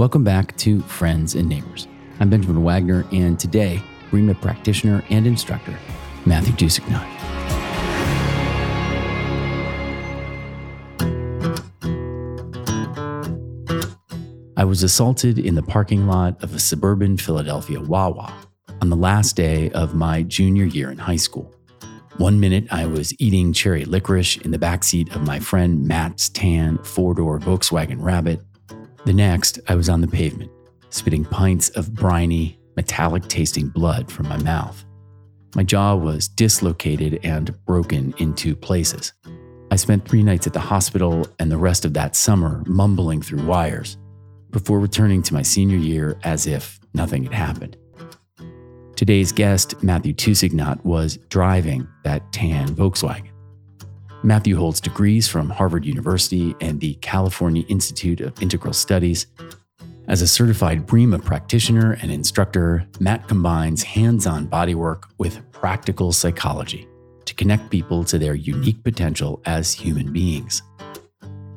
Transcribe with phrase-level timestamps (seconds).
[0.00, 1.86] Welcome back to Friends and Neighbors.
[2.20, 5.78] I'm Benjamin Wagner, and today, Breema practitioner and instructor,
[6.24, 7.06] Matthew Dusignat.
[14.56, 18.32] I was assaulted in the parking lot of a suburban Philadelphia Wawa
[18.80, 21.54] on the last day of my junior year in high school.
[22.16, 26.78] One minute I was eating cherry licorice in the backseat of my friend Matt's tan
[26.84, 28.40] four door Volkswagen Rabbit.
[29.06, 30.50] The next, I was on the pavement,
[30.90, 34.84] spitting pints of briny, metallic tasting blood from my mouth.
[35.56, 39.12] My jaw was dislocated and broken in two places.
[39.70, 43.44] I spent three nights at the hospital and the rest of that summer mumbling through
[43.44, 43.96] wires
[44.50, 47.76] before returning to my senior year as if nothing had happened.
[48.96, 53.29] Today's guest, Matthew Dusignat, was driving that tan Volkswagen.
[54.22, 59.26] Matthew holds degrees from Harvard University and the California Institute of Integral Studies.
[60.08, 66.86] As a certified Breema practitioner and instructor, Matt combines hands on bodywork with practical psychology
[67.24, 70.62] to connect people to their unique potential as human beings.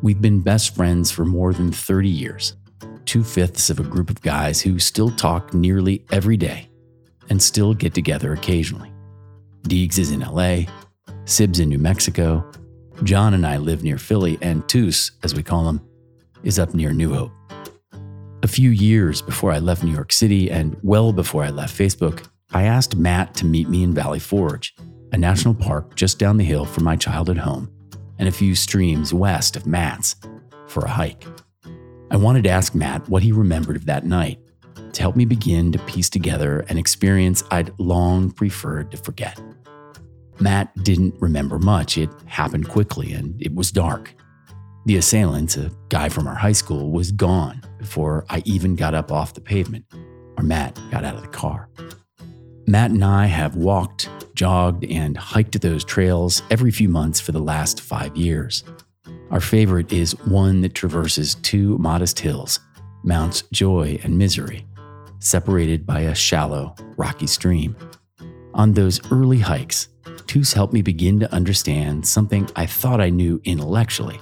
[0.01, 2.55] We've been best friends for more than 30 years,
[3.03, 6.69] two fifths of a group of guys who still talk nearly every day
[7.29, 8.93] and still get together occasionally.
[9.63, 10.65] Deegs is in LA,
[11.25, 12.45] Sib's in New Mexico.
[13.03, 15.81] John and I live near Philly, and Toos, as we call him,
[16.43, 17.31] is up near New Hope.
[18.43, 22.27] A few years before I left New York City and well before I left Facebook,
[22.51, 24.75] I asked Matt to meet me in Valley Forge,
[25.13, 27.71] a national park just down the hill from my childhood home
[28.19, 30.17] and a few streams west of Matt's,
[30.67, 31.25] for a hike.
[32.11, 34.39] I wanted to ask Matt what he remembered of that night
[34.91, 39.39] to help me begin to piece together an experience I'd long preferred to forget.
[40.39, 41.97] Matt didn't remember much.
[41.97, 44.13] It happened quickly and it was dark.
[44.85, 49.11] The assailant, a guy from our high school, was gone before I even got up
[49.11, 49.85] off the pavement
[50.37, 51.69] or Matt got out of the car.
[52.67, 57.39] Matt and I have walked, jogged, and hiked those trails every few months for the
[57.39, 58.63] last five years.
[59.31, 62.59] Our favorite is one that traverses two modest hills,
[63.03, 64.65] Mounts Joy and Misery,
[65.19, 67.75] separated by a shallow, rocky stream.
[68.53, 69.89] On those early hikes,
[70.27, 74.19] Toos helped me begin to understand something I thought I knew intellectually,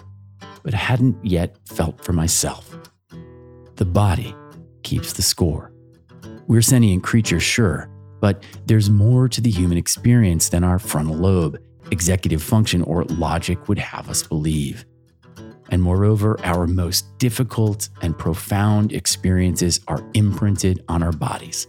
[0.63, 2.77] but hadn't yet felt for myself.
[3.75, 4.35] The body
[4.83, 5.71] keeps the score.
[6.47, 7.89] We're sentient creatures, sure,
[8.19, 11.57] but there's more to the human experience than our frontal lobe,
[11.91, 14.85] executive function, or logic would have us believe.
[15.69, 21.67] And moreover, our most difficult and profound experiences are imprinted on our bodies,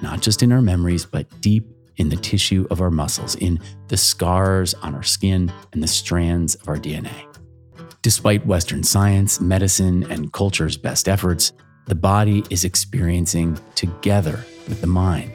[0.00, 1.66] not just in our memories, but deep
[1.96, 6.54] in the tissue of our muscles, in the scars on our skin, and the strands
[6.56, 7.26] of our DNA.
[8.02, 11.52] Despite Western science, medicine, and culture's best efforts,
[11.86, 15.32] the body is experiencing together with the mind.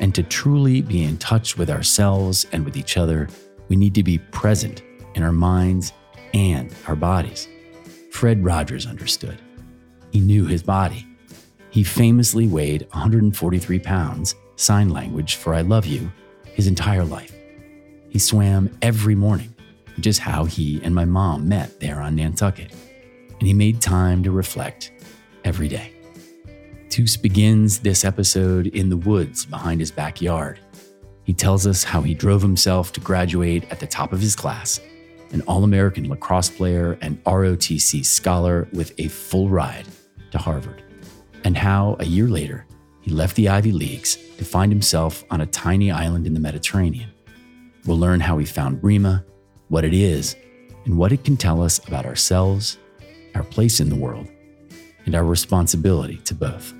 [0.00, 3.28] And to truly be in touch with ourselves and with each other,
[3.68, 4.82] we need to be present
[5.14, 5.92] in our minds
[6.34, 7.48] and our bodies.
[8.10, 9.38] Fred Rogers understood.
[10.10, 11.06] He knew his body.
[11.70, 16.10] He famously weighed 143 pounds sign language for I love you
[16.44, 17.34] his entire life.
[18.10, 19.54] He swam every morning,
[19.96, 22.72] which is how he and my mom met there on Nantucket.
[23.38, 24.90] And he made time to reflect
[25.44, 25.92] every day.
[26.88, 30.58] Toos begins this episode in the woods behind his backyard.
[31.24, 34.80] He tells us how he drove himself to graduate at the top of his class,
[35.30, 39.86] an All American lacrosse player and ROTC scholar with a full ride
[40.30, 40.82] to Harvard,
[41.44, 42.66] and how a year later,
[43.08, 47.10] he left the Ivy Leagues to find himself on a tiny island in the Mediterranean.
[47.86, 49.24] We'll learn how he found Breema,
[49.68, 50.36] what it is,
[50.84, 52.76] and what it can tell us about ourselves,
[53.34, 54.28] our place in the world,
[55.06, 56.74] and our responsibility to both.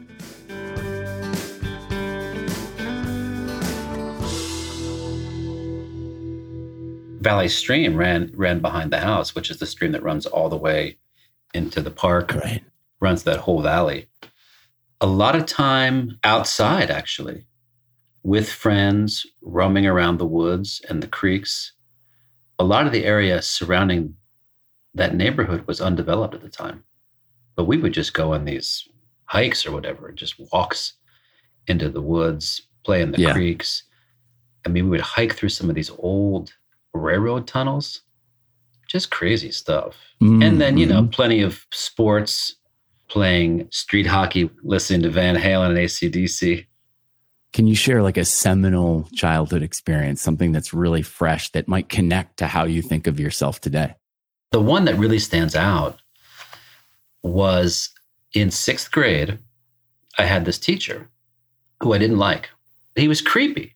[7.22, 10.59] Valley Stream ran ran behind the house, which is the stream that runs all the
[10.59, 10.99] way
[11.55, 12.34] into the park.
[12.34, 12.62] Right.
[13.00, 14.09] Runs that whole valley
[15.00, 17.45] a lot of time outside, actually,
[18.23, 21.73] with friends, roaming around the woods and the creeks.
[22.59, 24.15] A lot of the area surrounding
[24.95, 26.85] that neighborhood was undeveloped at the time.
[27.55, 28.89] But we would just go on these
[29.27, 30.95] hikes or whatever, just walks
[31.67, 33.33] into the woods, play in the yeah.
[33.33, 33.85] creeks.
[34.67, 36.53] I mean, we would hike through some of these old
[36.93, 38.03] railroad tunnels,
[38.89, 39.97] just crazy stuff.
[40.23, 40.43] Mm-hmm.
[40.43, 41.11] And then, you know, mm-hmm.
[41.11, 42.56] plenty of sports,
[43.08, 46.66] playing street hockey, listening to Van Halen and ACDC.
[47.52, 52.37] Can you share like a seminal childhood experience, something that's really fresh that might connect
[52.38, 53.94] to how you think of yourself today?
[54.52, 55.99] The one that really stands out
[57.22, 57.90] was
[58.34, 59.38] in sixth grade,
[60.19, 61.08] I had this teacher
[61.81, 62.50] who I didn't like.
[62.96, 63.75] He was creepy.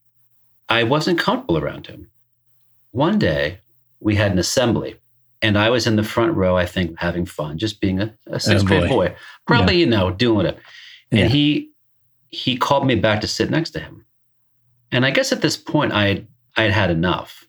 [0.68, 2.10] I wasn't comfortable around him.
[2.90, 3.60] One day,
[4.00, 4.96] we had an assembly,
[5.42, 8.38] and I was in the front row, I think, having fun, just being a, a
[8.38, 9.08] sixth oh grade boy.
[9.08, 9.16] boy.
[9.46, 9.80] Probably, yeah.
[9.80, 10.58] you know, doing it.
[11.10, 11.26] And yeah.
[11.28, 11.70] he
[12.28, 14.06] he called me back to sit next to him.
[14.92, 16.24] And I guess at this point I
[16.56, 17.46] I had had enough.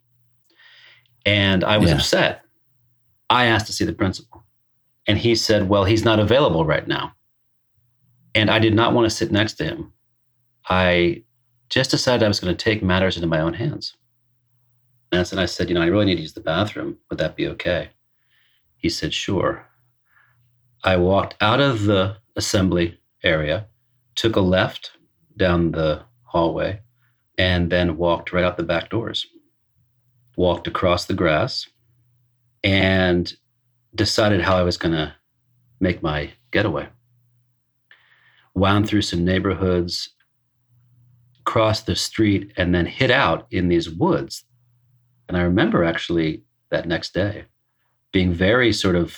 [1.26, 1.98] And I was yeah.
[1.98, 2.42] upset.
[3.30, 4.44] I asked to see the principal.
[5.08, 7.14] And he said, Well, he's not available right now.
[8.36, 9.94] And I did not want to sit next to him.
[10.68, 11.24] I
[11.70, 13.96] just decided I was going to take matters into my own hands.
[15.14, 16.98] And I said, You know, I really need to use the bathroom.
[17.10, 17.90] Would that be okay?
[18.78, 19.68] He said, Sure.
[20.84, 23.68] I walked out of the assembly area,
[24.16, 24.92] took a left
[25.38, 26.82] down the hallway,
[27.38, 29.26] and then walked right out the back doors.
[30.36, 31.68] Walked across the grass
[32.64, 33.32] and
[33.94, 35.16] decided how I was going to
[35.80, 36.90] make my getaway.
[38.56, 40.10] Wound through some neighborhoods,
[41.46, 44.44] crossed the street, and then hid out in these woods.
[45.28, 47.46] And I remember actually that next day
[48.12, 49.18] being very sort of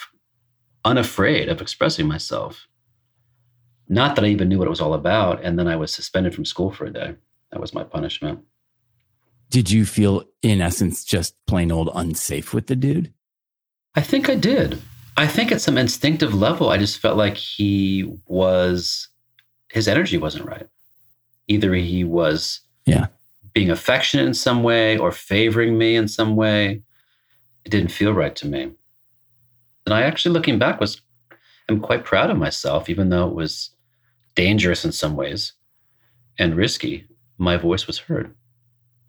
[0.84, 2.68] unafraid of expressing myself.
[3.88, 5.44] Not that I even knew what it was all about.
[5.44, 7.16] And then I was suspended from school for a day.
[7.52, 8.40] That was my punishment.
[9.50, 13.14] Did you feel, in essence, just plain old unsafe with the dude?
[13.94, 14.82] I think I did.
[15.18, 19.08] I think at some instinctive level, I just felt like he was,
[19.72, 20.68] his energy wasn't right.
[21.48, 23.08] Either he was yeah.
[23.56, 26.84] Being affectionate in some way or favoring me in some way.
[27.64, 28.74] It didn't feel right to me.
[29.86, 31.02] And I actually, looking back, was
[31.70, 33.72] I'm quite proud of myself, even though it was
[34.36, 35.54] dangerous in some ways
[36.38, 37.08] and risky.
[37.38, 38.36] My voice was heard.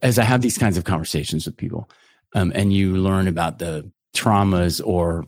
[0.01, 1.91] As I have these kinds of conversations with people,
[2.35, 5.25] um, and you learn about the traumas or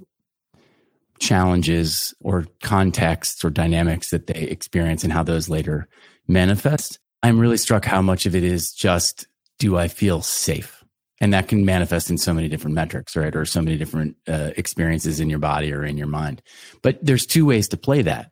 [1.19, 5.88] challenges or contexts or dynamics that they experience and how those later
[6.29, 9.26] manifest, I'm really struck how much of it is just
[9.59, 10.85] do I feel safe?
[11.20, 13.35] And that can manifest in so many different metrics, right?
[13.35, 16.43] Or so many different uh, experiences in your body or in your mind.
[16.81, 18.31] But there's two ways to play that.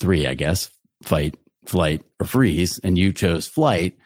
[0.00, 0.70] Three, I guess
[1.02, 1.36] fight,
[1.66, 2.78] flight, or freeze.
[2.80, 3.96] And you chose flight.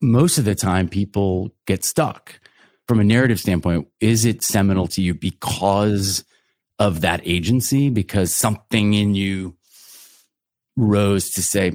[0.00, 2.40] Most of the time, people get stuck
[2.88, 6.24] from a narrative standpoint, is it seminal to you because
[6.78, 7.90] of that agency?
[7.90, 9.56] Because something in you
[10.76, 11.72] rose to say,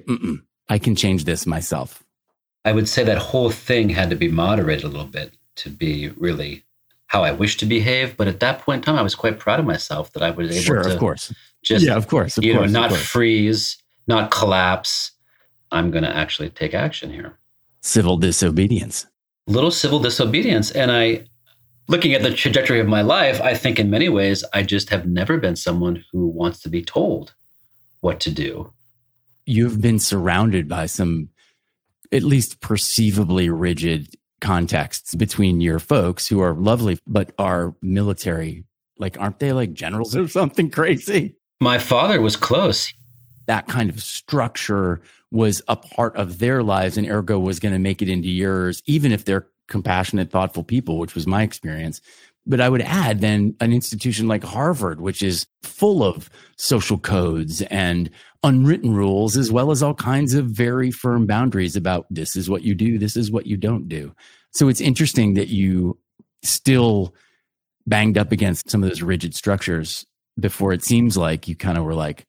[0.70, 2.04] I can change this myself?
[2.66, 6.10] I would say that whole thing had to be moderated a little bit to be
[6.18, 6.64] really
[7.08, 8.18] how I wish to behave.
[8.18, 10.52] But at that point in time, I was quite proud of myself that I was
[10.52, 11.34] able sure, to, of course,
[11.64, 13.78] just yeah, of course, of you course, know, not freeze,
[14.08, 15.12] not collapse.
[15.72, 17.38] I'm going to actually take action here.
[17.82, 19.06] Civil disobedience
[19.48, 20.72] little civil disobedience.
[20.72, 21.26] And I,
[21.88, 25.08] looking at the trajectory of my life, I think in many ways, I just have
[25.08, 27.34] never been someone who wants to be told
[28.02, 28.72] what to do.
[29.48, 31.30] You've been surrounded by some
[32.12, 38.66] at least perceivably rigid contexts between your folks who are lovely, but are military.
[39.00, 41.38] Like, aren't they like generals or something crazy?
[41.62, 42.94] My father was close.
[43.46, 45.02] That kind of structure
[45.32, 48.84] was a part of their lives and ergo was going to make it into yours,
[48.86, 52.02] even if they're compassionate, thoughtful people, which was my experience.
[52.46, 57.62] But I would add then an institution like Harvard, which is full of social codes
[57.64, 58.10] and
[58.44, 62.64] unwritten rules, as well as all kinds of very firm boundaries about this is what
[62.64, 64.14] you do, this is what you don't do.
[64.52, 65.98] So it's interesting that you
[66.44, 67.14] still
[67.86, 70.06] banged up against some of those rigid structures
[70.40, 72.28] before it seems like you kind of were like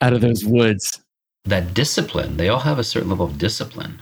[0.00, 1.00] out of those woods
[1.44, 2.36] that discipline.
[2.36, 4.00] They all have a certain level of discipline.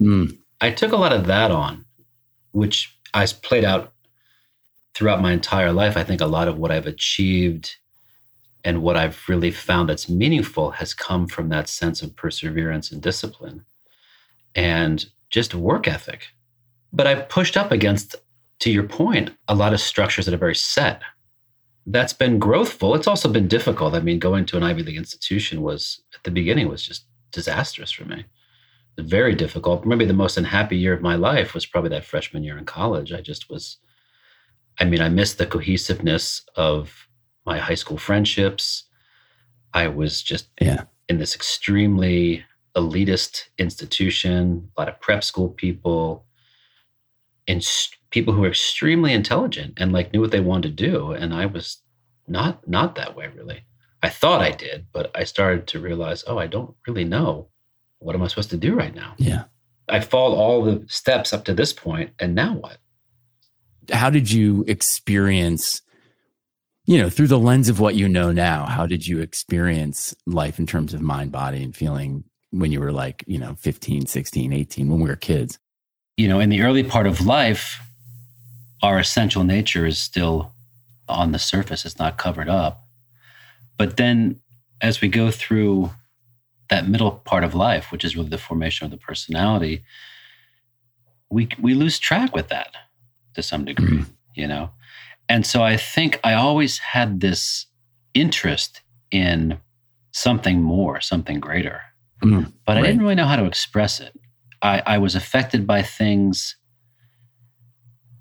[0.00, 0.38] Mm.
[0.60, 1.84] I took a lot of that on,
[2.52, 3.92] which I played out
[4.94, 5.96] throughout my entire life.
[5.96, 7.76] I think a lot of what I've achieved
[8.68, 13.00] and what I've really found that's meaningful has come from that sense of perseverance and
[13.00, 13.64] discipline
[14.54, 16.26] and just work ethic.
[16.92, 18.16] But I've pushed up against,
[18.58, 21.00] to your point, a lot of structures that are very set
[21.86, 22.94] that's been growthful.
[22.94, 23.94] It's also been difficult.
[23.94, 27.90] I mean, going to an Ivy League institution was at the beginning was just disastrous
[27.90, 28.26] for me.
[28.98, 29.86] Very difficult.
[29.86, 33.14] Maybe the most unhappy year of my life was probably that freshman year in college.
[33.14, 33.78] I just was,
[34.78, 37.07] I mean, I missed the cohesiveness of
[37.48, 38.84] my high school friendships.
[39.74, 40.84] I was just yeah.
[41.08, 42.44] in this extremely
[42.76, 46.26] elitist institution, a lot of prep school people,
[47.48, 47.66] and
[48.10, 51.46] people who were extremely intelligent and like knew what they wanted to do and i
[51.46, 51.78] was
[52.26, 53.64] not not that way really.
[54.02, 57.48] I thought i did but i started to realize oh i don't really know.
[57.98, 59.14] What am i supposed to do right now?
[59.16, 59.44] Yeah.
[59.88, 62.78] I followed all the steps up to this point and now what?
[63.90, 65.80] How did you experience
[66.88, 70.58] you know, through the lens of what you know now, how did you experience life
[70.58, 74.54] in terms of mind, body, and feeling when you were like, you know, 15, 16,
[74.54, 75.58] 18, when we were kids?
[76.16, 77.78] You know, in the early part of life,
[78.82, 80.54] our essential nature is still
[81.10, 82.80] on the surface, it's not covered up.
[83.76, 84.40] But then
[84.80, 85.90] as we go through
[86.70, 89.84] that middle part of life, which is really the formation of the personality,
[91.28, 92.74] we we lose track with that
[93.34, 94.10] to some degree, mm-hmm.
[94.34, 94.70] you know.
[95.28, 97.66] And so I think I always had this
[98.14, 99.58] interest in
[100.12, 101.82] something more, something greater.
[102.22, 104.18] Mm, but I didn't really know how to express it.
[104.62, 106.56] I, I was affected by things,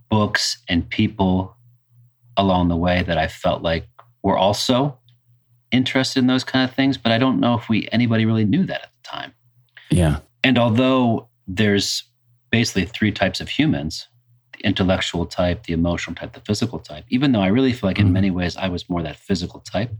[0.10, 1.56] books, and people
[2.36, 3.88] along the way that I felt like
[4.22, 5.00] were also
[5.72, 6.98] interested in those kind of things.
[6.98, 9.34] But I don't know if we anybody really knew that at the time.
[9.90, 10.20] Yeah.
[10.44, 12.04] And although there's
[12.52, 14.08] basically three types of humans
[14.58, 18.00] the intellectual type, the emotional type, the physical type, even though I really feel like
[18.00, 18.14] in mm-hmm.
[18.14, 19.92] many ways I was more that physical type.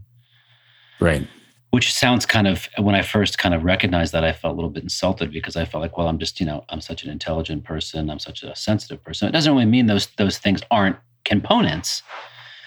[1.00, 1.26] Right.
[1.70, 4.70] Which sounds kind of, when I first kind of recognized that, I felt a little
[4.70, 7.64] bit insulted because I felt like, well, I'm just, you know, I'm such an intelligent
[7.64, 8.08] person.
[8.08, 9.28] I'm such a sensitive person.
[9.28, 12.02] It doesn't really mean those those things aren't components.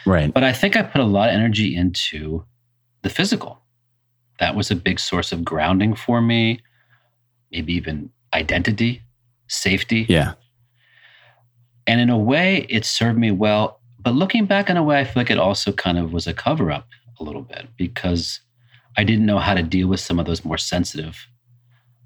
[0.05, 0.31] Right.
[0.31, 2.45] But I think I put a lot of energy into
[3.01, 3.63] the physical.
[4.39, 6.61] That was a big source of grounding for me,
[7.51, 9.01] maybe even identity
[9.47, 10.05] safety.
[10.07, 10.33] Yeah.
[11.91, 13.81] And in a way, it served me well.
[13.99, 16.33] But looking back in a way, I feel like it also kind of was a
[16.33, 16.87] cover up
[17.19, 18.39] a little bit because
[18.95, 21.27] I didn't know how to deal with some of those more sensitive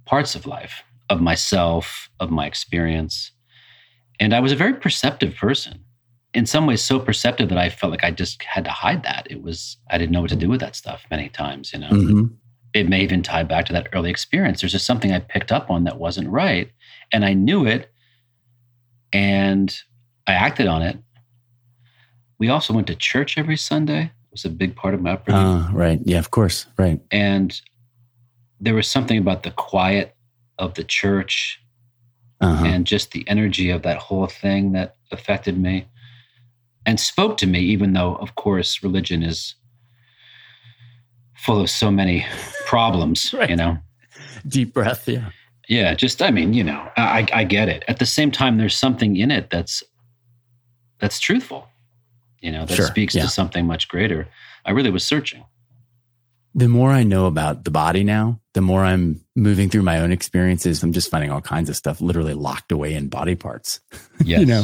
[0.05, 3.29] parts of life, of myself, of my experience.
[4.19, 5.81] And I was a very perceptive person.
[6.33, 9.27] In some ways, so perceptive that I felt like I just had to hide that.
[9.29, 11.91] It was, I didn't know what to do with that stuff many times, you know.
[11.91, 12.25] Mm-hmm.
[12.73, 14.61] It may even tie back to that early experience.
[14.61, 16.71] There's just something I picked up on that wasn't right
[17.11, 17.91] and I knew it
[19.15, 19.81] and
[20.27, 20.97] I acted on it.
[22.37, 24.03] We also went to church every Sunday.
[24.03, 25.41] It was a big part of my upbringing.
[25.41, 26.01] Uh, right.
[26.03, 26.65] Yeah, of course.
[26.77, 26.99] Right.
[27.11, 27.57] And
[28.59, 30.13] there was something about the quiet
[30.59, 31.61] of the church
[32.41, 32.65] uh-huh.
[32.65, 35.87] and just the energy of that whole thing that affected me
[36.85, 39.55] and spoke to me, even though, of course, religion is
[41.37, 42.25] full of so many
[42.65, 43.49] problems, right.
[43.49, 43.77] you know?
[44.45, 45.07] Deep breath.
[45.07, 45.29] Yeah.
[45.67, 47.83] Yeah, just I mean, you know, I I get it.
[47.87, 49.83] At the same time, there's something in it that's
[50.99, 51.67] that's truthful.
[52.39, 53.23] You know, that sure, speaks yeah.
[53.23, 54.27] to something much greater.
[54.65, 55.43] I really was searching.
[56.53, 60.11] The more I know about the body now, the more I'm moving through my own
[60.13, 60.81] experiences.
[60.81, 63.81] I'm just finding all kinds of stuff literally locked away in body parts.
[64.23, 64.39] Yes.
[64.41, 64.63] you know,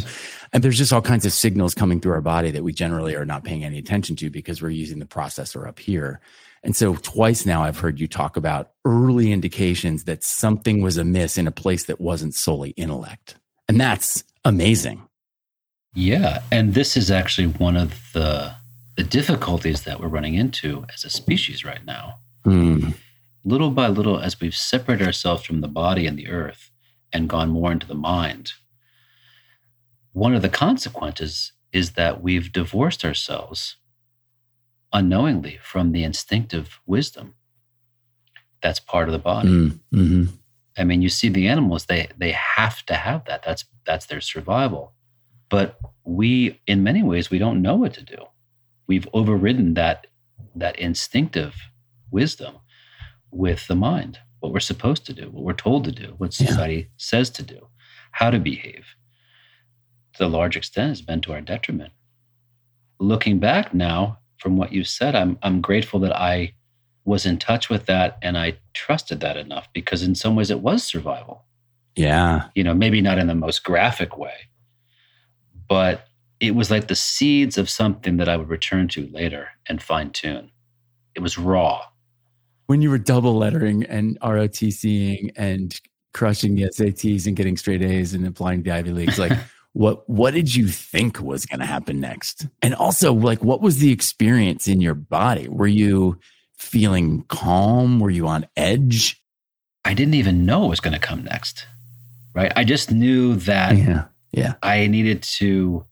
[0.54, 3.26] and there's just all kinds of signals coming through our body that we generally are
[3.26, 6.22] not paying any attention to because we're using the processor up here.
[6.64, 11.38] And so twice now I've heard you talk about early indications that something was amiss
[11.38, 13.36] in a place that wasn't solely intellect.
[13.68, 15.08] And that's amazing.
[15.94, 18.54] Yeah, and this is actually one of the
[18.98, 22.16] the difficulties that we're running into as a species right now.
[22.46, 22.94] Mm.
[23.44, 26.72] Little by little as we've separated ourselves from the body and the earth
[27.12, 28.54] and gone more into the mind.
[30.14, 33.78] One of the consequences is that we've divorced ourselves
[34.94, 37.36] unknowingly from the instinctive wisdom
[38.62, 39.50] that's part of the body.
[39.50, 40.24] Mm, mm-hmm.
[40.78, 43.44] I mean, you see the animals; they they have to have that.
[43.44, 44.94] That's that's their survival.
[45.50, 48.26] But we, in many ways, we don't know what to do.
[48.88, 50.08] We've overridden that
[50.56, 51.56] that instinctive
[52.10, 52.56] wisdom
[53.32, 54.20] with the mind.
[54.40, 56.86] What we're supposed to do, what we're told to do, what society yeah.
[56.98, 57.68] says to do,
[58.12, 58.86] how to behave.
[60.16, 61.94] To a large extent, has been to our detriment.
[63.00, 66.54] Looking back now, from what you said, I'm I'm grateful that I
[67.06, 70.60] was in touch with that and I trusted that enough because in some ways it
[70.60, 71.46] was survival.
[71.96, 72.48] Yeah.
[72.56, 74.50] You know, maybe not in the most graphic way,
[75.68, 76.08] but
[76.40, 80.10] it was like the seeds of something that I would return to later and fine
[80.10, 80.52] tune.
[81.16, 81.82] It was raw.
[82.68, 85.80] When you were double lettering and ROTCing and
[86.14, 89.38] crushing the SATs and getting straight A's and applying to the Ivy Leagues, like
[89.74, 92.48] what what did you think was going to happen next?
[92.62, 95.48] And also like what was the experience in your body?
[95.48, 96.20] Were you
[96.58, 98.00] feeling calm?
[98.00, 99.22] Were you on edge?
[99.84, 101.66] I didn't even know what was going to come next
[102.34, 102.52] right?
[102.56, 104.54] I just knew that yeah yeah.
[104.64, 105.86] I needed to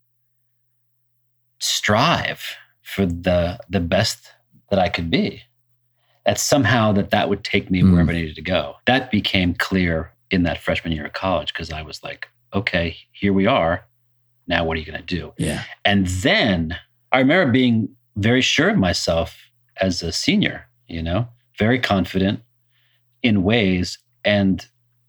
[1.60, 2.42] strive
[2.82, 4.32] for the the best
[4.70, 5.44] that i could be
[6.26, 7.92] that somehow that that would take me mm.
[7.92, 8.76] wherever i needed to go.
[8.86, 13.34] That became clear in that freshman year of college because i was like okay, here
[13.34, 13.86] we are.
[14.48, 15.34] Now, what are you going to do?
[15.38, 15.64] Yeah.
[15.86, 16.78] And then
[17.12, 19.38] I remember being very sure of myself
[19.80, 21.28] as a senior, you know,
[21.58, 22.42] very confident
[23.22, 24.00] in ways.
[24.26, 24.66] And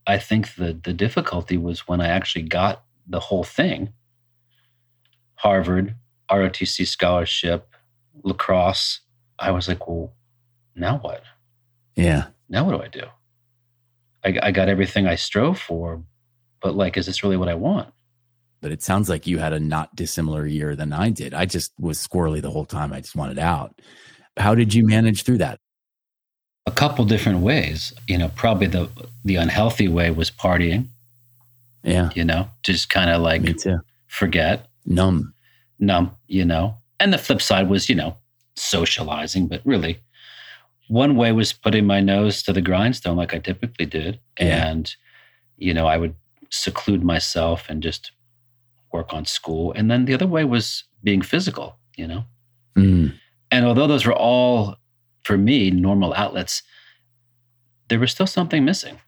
[0.07, 3.93] I think the, the difficulty was when I actually got the whole thing
[5.37, 5.95] Harvard,
[6.31, 7.75] ROTC scholarship,
[8.23, 9.01] lacrosse,
[9.39, 10.13] I was like, well,
[10.77, 11.23] now what?
[11.97, 12.27] Yeah.
[12.51, 13.07] Now what do I do?
[14.23, 16.03] I, I got everything I strove for,
[16.62, 17.88] but like, is this really what I want?
[18.61, 21.33] But it sounds like you had a not dissimilar year than I did.
[21.33, 22.93] I just was squirrely the whole time.
[22.93, 23.81] I just wanted out.
[24.37, 25.59] How did you manage through that?
[26.67, 27.93] A couple different ways.
[28.07, 28.88] You know, probably the
[29.25, 30.88] the unhealthy way was partying.
[31.83, 32.11] Yeah.
[32.14, 33.79] You know, just kind of like Me too.
[34.09, 35.33] forget, Numb.
[35.79, 36.75] numb, you know.
[37.00, 38.14] And the flip side was, you know,
[38.57, 39.99] socializing, but really
[40.88, 44.19] one way was putting my nose to the grindstone like I typically did.
[44.40, 44.67] Yeah.
[44.67, 44.93] And,
[45.57, 46.14] you know, I would
[46.50, 48.12] seclude myself and just
[48.92, 49.73] work on school.
[49.73, 52.25] And then the other way was being physical, you know.
[52.76, 53.14] Mm.
[53.50, 54.76] And although those were all,
[55.25, 56.62] for me, normal outlets,
[57.88, 58.99] there was still something missing.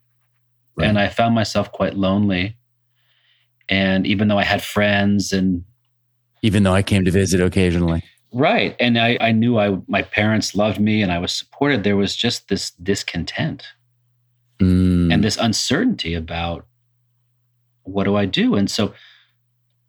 [0.77, 0.89] Right.
[0.89, 2.57] And I found myself quite lonely.
[3.69, 5.65] And even though I had friends and
[6.43, 8.03] Even though I came to visit occasionally.
[8.33, 11.97] right, and I, I knew I my parents loved me and I was supported, there
[11.97, 13.65] was just this discontent
[14.61, 15.13] Mm.
[15.13, 16.67] and this uncertainty about
[17.85, 18.55] what do I do?
[18.55, 18.95] And so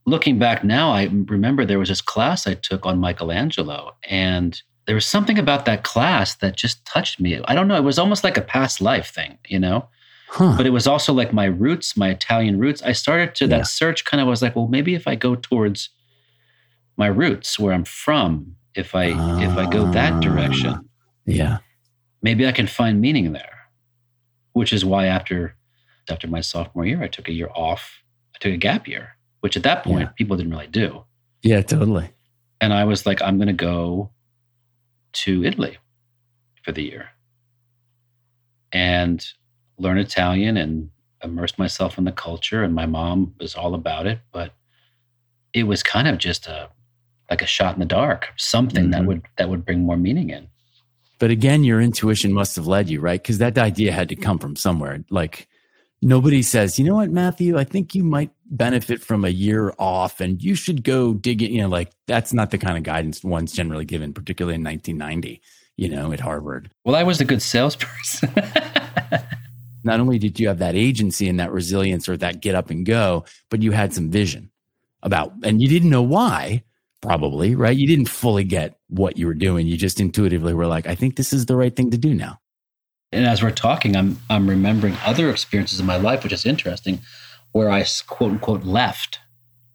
[0.06, 4.96] looking back now, I remember there was this class I took on Michelangelo, and there
[4.96, 7.40] was something about that class that just touched me.
[7.46, 9.88] I don't know, it was almost like a past life thing, you know?
[10.30, 10.56] huh.
[10.58, 12.82] But it was also like my roots, my Italian roots.
[12.82, 13.58] I started to Yeah.
[13.60, 15.90] that search kind of was like, well, maybe if I go towards
[16.98, 19.06] my roots, where I'm from, if I
[19.42, 20.20] if I go that Ah.
[20.20, 20.90] direction,
[21.26, 21.60] yeah.
[22.22, 23.60] maybe I can find meaning there.
[24.54, 25.56] Which is why after
[26.10, 28.04] after my sophomore year, I took a year off.
[28.36, 30.08] I took a gap year, which at that point Yeah.
[30.18, 31.04] people didn't really do.
[31.42, 32.10] Yeah, totally.
[32.62, 34.10] And I was like, I'm going to go
[35.14, 35.78] to Italy
[36.64, 37.10] for the year
[38.72, 39.26] and
[39.78, 40.90] learn Italian and
[41.24, 42.64] immerse myself in the culture.
[42.64, 44.54] And my mom was all about it, but
[45.54, 46.70] it was kind of just a
[47.30, 49.06] like a shot in the dark, something that Mhm.
[49.08, 50.48] would that would bring more meaning in.
[51.20, 53.22] But again, your intuition must have led you, right?
[53.22, 55.04] Because that idea had to come from somewhere.
[55.10, 55.48] Like
[56.04, 60.20] nobody says, you know what, Matthew, I think you might benefit from a year off
[60.20, 61.52] and you should go dig it.
[61.52, 65.42] You know, like that's not the kind of guidance one's generally given, particularly in 1990,
[65.78, 66.70] you know, at Harvard.
[66.86, 68.34] Well, I was a good salesperson.
[69.86, 72.86] Not only did you have that agency and that resilience or that get up and
[72.86, 74.50] go, but you had some vision
[75.02, 76.64] about, and you didn't know why,
[77.02, 77.76] probably, right?
[77.76, 79.68] You didn't fully get what you were doing.
[79.68, 82.40] You just intuitively were like, I think this is the right thing to do now.
[83.14, 87.00] And as we're talking, I'm I'm remembering other experiences in my life, which is interesting,
[87.52, 89.20] where I quote unquote left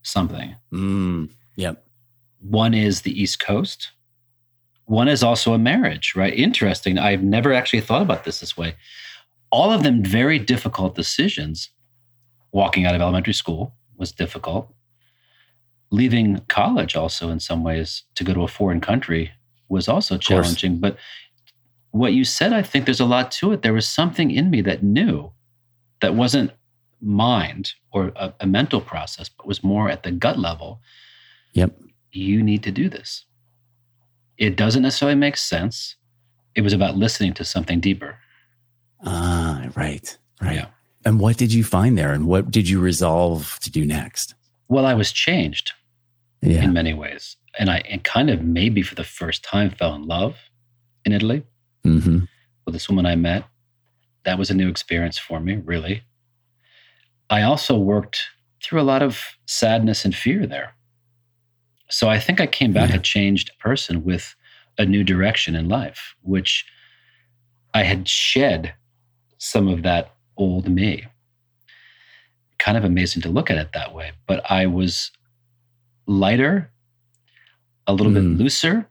[0.03, 0.57] something.
[0.72, 1.85] Mm, yep.
[2.40, 3.92] One is the East Coast.
[4.87, 6.33] One is also a marriage, right?
[6.33, 6.98] Interesting.
[6.98, 8.74] I've never actually thought about this this way.
[9.51, 11.70] All of them very difficult decisions.
[12.53, 14.72] Walking out of elementary school was difficult.
[15.90, 19.33] Leaving college also in some ways to go to a foreign country
[19.68, 20.79] was also challenging.
[20.79, 20.96] But
[21.90, 23.62] what you said, I think there's a lot to it.
[23.62, 25.33] There was something in me that knew
[26.01, 26.53] that wasn't
[27.01, 30.81] mind or a, a mental process, but was more at the gut level
[31.55, 31.81] Yep.
[32.12, 33.24] you need to do this.
[34.37, 35.96] It doesn't necessarily make sense.
[36.55, 38.18] It was about listening to something deeper.
[39.05, 40.16] Ah, right.
[40.40, 40.57] Right.
[40.57, 40.66] Yeah.
[41.05, 42.12] And what did you find there?
[42.12, 44.35] And what did you resolve to do next?
[44.68, 45.72] Well, I was changed
[46.42, 46.62] Yeah.
[46.64, 47.37] in many ways.
[47.59, 50.37] And I and kind of maybe for the first time fell in love
[51.05, 51.42] in Italy
[51.88, 52.18] hmm
[52.66, 53.44] with this woman I met.
[54.24, 56.03] That was a new experience for me, really.
[57.31, 58.20] I also worked
[58.62, 60.74] through a lot of sadness and fear there.
[61.88, 62.96] So I think I came back Yeah.
[62.96, 64.35] a changed person with
[64.77, 66.66] a new direction in life, which
[67.72, 68.74] I had shed
[69.38, 71.07] some of that old me.
[72.59, 75.11] Kind of amazing to look at it that way, but I was
[76.07, 76.70] lighter,
[77.87, 78.37] a little Mm.
[78.37, 78.87] bit looser.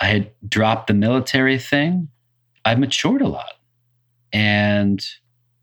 [0.00, 2.08] I had dropped the military thing.
[2.64, 3.52] I matured a lot.
[4.32, 5.04] And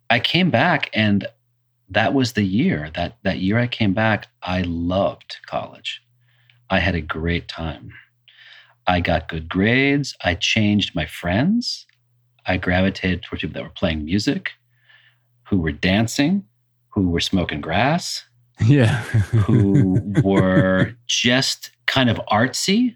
[0.10, 1.28] I came back and
[1.90, 6.02] that was the year that that year I came back, I loved college.
[6.70, 7.92] I had a great time.
[8.88, 10.16] I got good grades.
[10.24, 11.86] I changed my friends.
[12.46, 14.52] I gravitated towards people that were playing music,
[15.44, 16.44] who were dancing,
[16.90, 18.26] who were smoking grass,
[18.62, 19.02] Yeah.
[19.04, 22.96] who were just kind of artsy.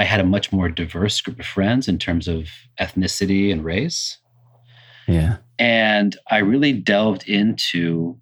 [0.00, 2.48] I had a much more diverse group of friends in terms of
[2.80, 4.16] ethnicity and race.
[5.06, 5.36] yeah.
[5.58, 8.18] And I really delved into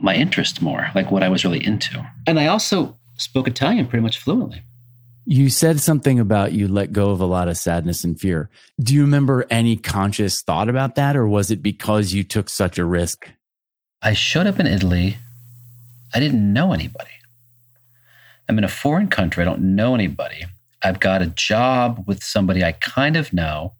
[0.00, 2.04] my interest more, like what I was really into.
[2.26, 4.64] And I also spoke Italian pretty much fluently.
[5.24, 8.50] You said something about you let go of a lot of sadness and fear.
[8.80, 12.76] Do you remember any conscious thought about that, or was it because you took such
[12.76, 13.30] a risk?
[14.02, 15.18] I showed up in Italy.
[16.12, 17.12] I didn't know anybody.
[18.48, 19.42] I'm in a foreign country.
[19.42, 20.44] I don't know anybody.
[20.82, 23.74] I've got a job with somebody I kind of know.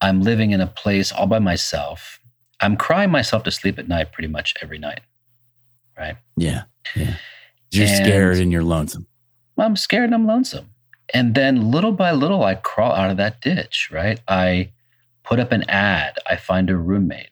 [0.00, 2.20] I'm living in a place all by myself.
[2.60, 5.00] I'm crying myself to sleep at night pretty much every night.
[5.98, 6.16] Right.
[6.36, 6.64] Yeah.
[6.94, 7.16] Yeah.
[7.70, 9.06] You're and scared and you're lonesome.
[9.58, 10.70] I'm scared and I'm lonesome.
[11.14, 14.20] And then little by little, I crawl out of that ditch, right?
[14.28, 14.72] I
[15.24, 16.18] put up an ad.
[16.28, 17.30] I find a roommate.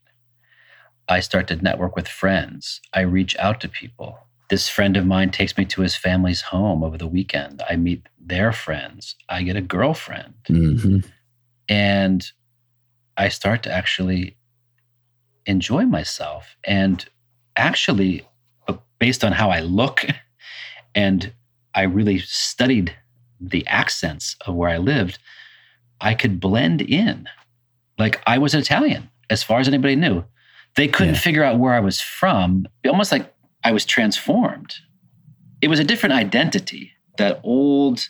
[1.09, 2.81] I start to network with friends.
[2.95, 4.24] I reach out to people.
[4.55, 7.61] This friend of mine takes me to his family's home over the weekend.
[7.69, 9.17] I meet their friends.
[9.29, 10.35] I get a girlfriend.
[10.49, 10.99] Mm-hmm.
[11.69, 12.25] And
[13.17, 14.37] I start to actually
[15.45, 16.57] enjoy myself.
[16.63, 17.05] And
[17.57, 18.25] actually,
[18.69, 20.07] uh, based on how I look,
[20.95, 21.33] and
[21.75, 22.97] I really studied
[23.41, 25.19] the accents of where I lived,
[26.01, 27.29] I could blend in.
[27.99, 30.23] Like I was an Italian, as far as anybody knew.
[30.77, 31.21] They couldn't yeah.
[31.21, 33.34] figure out where I was from, almost like
[33.65, 34.75] I was transformed.
[35.61, 36.93] It was a different identity.
[37.17, 38.09] That old,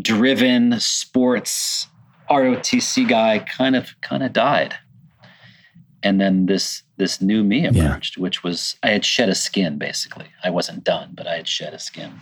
[0.00, 1.86] driven sports
[2.30, 4.74] ROTC guy kind of kind of died.
[6.02, 8.22] And then this this new me emerged, yeah.
[8.22, 10.26] which was I had shed a skin basically.
[10.42, 12.12] I wasn't done, but I had shed a skin.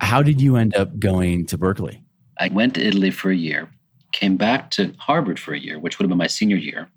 [0.00, 2.02] How did you end up going to Berkeley?
[2.38, 3.70] I went to Italy for a year,
[4.12, 6.88] came back to Harvard for a year, which would have been my senior year.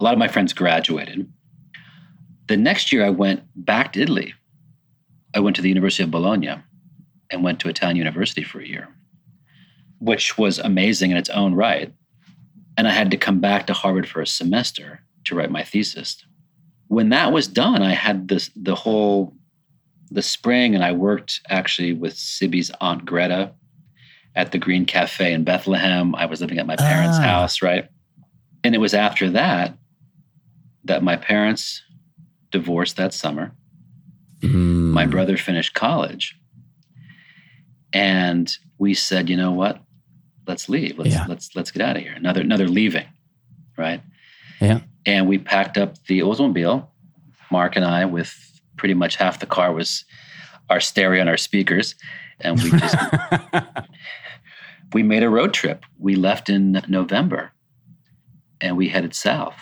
[0.00, 1.30] A lot of my friends graduated.
[2.48, 4.34] The next year, I went back to Italy.
[5.34, 6.54] I went to the University of Bologna
[7.30, 8.88] and went to Italian University for a year,
[9.98, 11.92] which was amazing in its own right.
[12.78, 16.24] And I had to come back to Harvard for a semester to write my thesis.
[16.86, 19.34] When that was done, I had this the whole
[20.10, 23.52] the spring, and I worked actually with Sibby's aunt Greta
[24.34, 26.14] at the Green Cafe in Bethlehem.
[26.14, 27.22] I was living at my parents' ah.
[27.22, 27.90] house, right?
[28.64, 29.76] And it was after that
[30.84, 31.82] that my parents
[32.50, 33.52] divorced that summer.
[34.40, 34.92] Mm.
[34.92, 36.36] My brother finished college.
[37.92, 39.80] And we said, you know what?
[40.46, 40.98] Let's leave.
[40.98, 41.26] Let's yeah.
[41.28, 42.14] let's let's get out of here.
[42.14, 43.06] Another another leaving.
[43.76, 44.02] Right.
[44.60, 44.80] Yeah.
[45.04, 46.86] And we packed up the Oldsmobile,
[47.50, 48.34] Mark and I, with
[48.76, 50.04] pretty much half the car was
[50.70, 51.94] our stereo and our speakers.
[52.40, 52.96] And we just
[54.92, 55.84] we made a road trip.
[55.98, 57.52] We left in November
[58.60, 59.56] and we headed south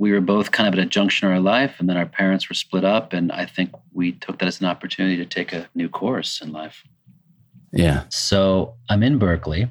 [0.00, 2.48] we were both kind of at a junction in our life, and then our parents
[2.48, 5.68] were split up, and I think we took that as an opportunity to take a
[5.74, 6.82] new course in life.
[7.70, 8.04] Yeah.
[8.08, 9.68] So I'm in Berkeley.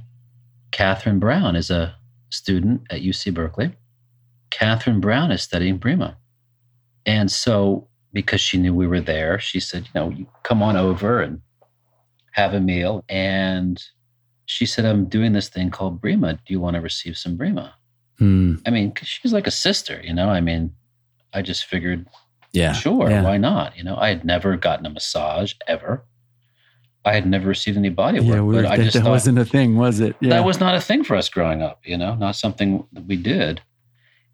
[0.70, 1.96] Catherine Brown is a
[2.30, 3.74] student at UC Berkeley.
[4.52, 6.16] Catherine Brown is studying Breema.
[7.08, 10.78] And so, because she knew we were there, she said, you know, you come on
[10.78, 11.42] over and
[12.34, 13.04] have a meal.
[13.10, 13.84] And
[14.46, 16.34] she said, I'm doing this thing called Breema.
[16.34, 17.72] Do you want to receive some Breema?
[18.20, 18.56] Hmm.
[18.66, 20.30] I mean, she's like a sister, you know.
[20.30, 20.74] I mean,
[21.34, 22.06] I just figured,
[22.52, 23.24] yeah, sure, yeah.
[23.24, 23.78] why not?
[23.78, 26.04] You know, I had never gotten a massage ever.
[27.06, 29.46] I had never received any body work, yeah, but I just that thought, wasn't a
[29.46, 30.18] thing, was it?
[30.20, 30.32] Yeah.
[30.32, 31.80] That was not a thing for us growing up.
[31.86, 33.62] You know, not something that we did.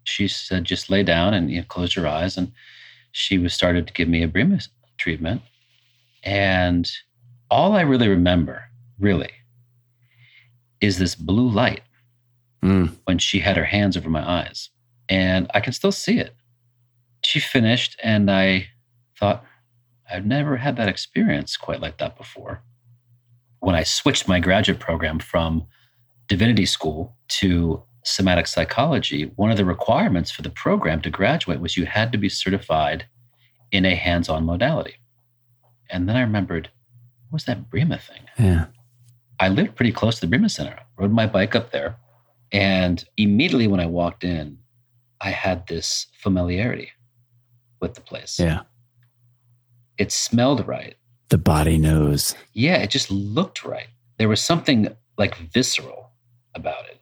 [0.02, 2.52] She said, just lay down and you know, close your eyes, and
[3.12, 4.66] she was started to give me a Breema
[4.98, 5.42] treatment,
[6.24, 6.90] and
[7.50, 8.64] all I really remember,
[8.98, 9.30] really,
[10.80, 11.82] is this blue light
[12.62, 12.92] mm.
[13.04, 14.70] when she had her hands over my eyes.
[15.08, 16.34] And I can still see it.
[17.24, 18.68] She finished, and I
[19.18, 19.44] thought,
[20.10, 22.62] I've never had that experience quite like that before.
[23.60, 25.66] When I switched my graduate program from
[26.28, 31.76] divinity school to somatic psychology, one of the requirements for the program to graduate was
[31.76, 33.06] you had to be certified
[33.72, 34.94] in a hands on modality.
[35.90, 36.70] And then I remembered,
[37.28, 38.22] what was that Breema thing?
[38.38, 38.66] Yeah.
[39.40, 41.96] I lived pretty close to the Breema Center, rode my bike up there,
[42.56, 44.58] and immediately when I walked in,
[45.20, 46.90] I had this familiarity
[47.80, 48.38] with the place.
[48.38, 48.62] Yeah.
[49.98, 50.96] It smelled right.
[51.28, 52.34] The body knows.
[52.54, 53.88] Yeah, it just looked right.
[54.18, 54.88] There was something
[55.18, 56.12] like visceral
[56.54, 56.98] about it.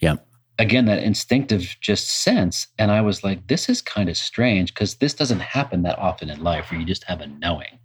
[0.00, 0.16] Yeah.
[0.58, 2.66] Again, that instinctive just sense.
[2.76, 6.28] And I was like, this is kind of strange because this doesn't happen that often
[6.28, 7.78] in life where you just have a knowing.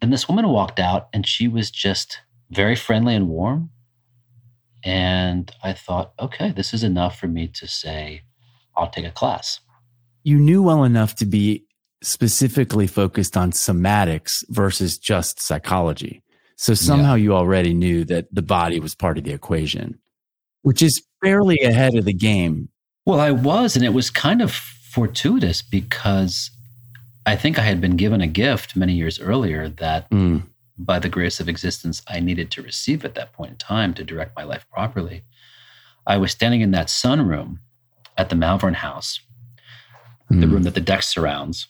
[0.00, 3.70] And this woman walked out and she was just very friendly and warm.
[4.84, 8.22] And I thought, okay, this is enough for me to say,
[8.76, 9.60] I'll take a class.
[10.24, 11.64] You knew well enough to be
[12.02, 16.22] specifically focused on somatics versus just psychology.
[16.56, 17.24] So somehow yeah.
[17.24, 19.98] you already knew that the body was part of the equation,
[20.62, 22.68] which is fairly ahead of the game.
[23.06, 26.50] Well, I was, and it was kind of fortuitous because
[27.26, 30.42] I think I had been given a gift many years earlier that mm
[30.84, 34.04] by the grace of existence I needed to receive at that point in time to
[34.04, 35.22] direct my life properly.
[36.06, 37.58] I was standing in that sunroom
[38.16, 39.20] at the Malvern House,
[40.30, 40.40] mm.
[40.40, 40.52] the hmm.
[40.52, 41.68] room that the deck surrounds.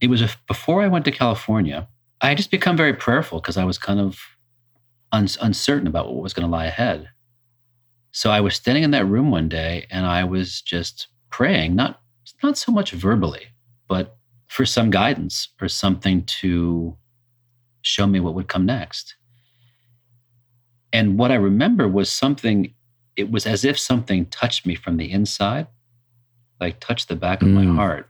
[0.00, 1.88] it was a, before I went to California.
[2.20, 4.18] I had just become very prayerful because I was kind of
[5.12, 7.10] un, uncertain about what was going to lie ahead.
[8.10, 12.00] So I was standing in that room one day and I was just praying, not
[12.42, 13.48] not so much verbally,
[13.88, 16.96] but for some guidance or something to
[17.88, 19.16] show me what would come next.
[20.92, 22.74] And what I remember was something,
[23.16, 25.66] it was as if something touched me from the inside,
[26.60, 27.54] like touched the back of mm.
[27.54, 28.08] my heart.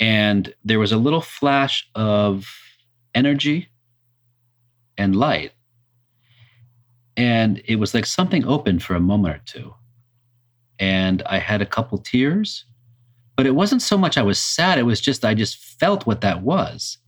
[0.00, 2.46] And there was a little flash of
[3.14, 3.68] energy
[4.98, 5.52] and light.
[7.16, 9.74] And it was like something opened for a moment or two.
[10.80, 12.64] And I had a couple tears,
[13.36, 14.78] but it wasn't so much I was sad.
[14.78, 16.98] It was just, I just felt what that was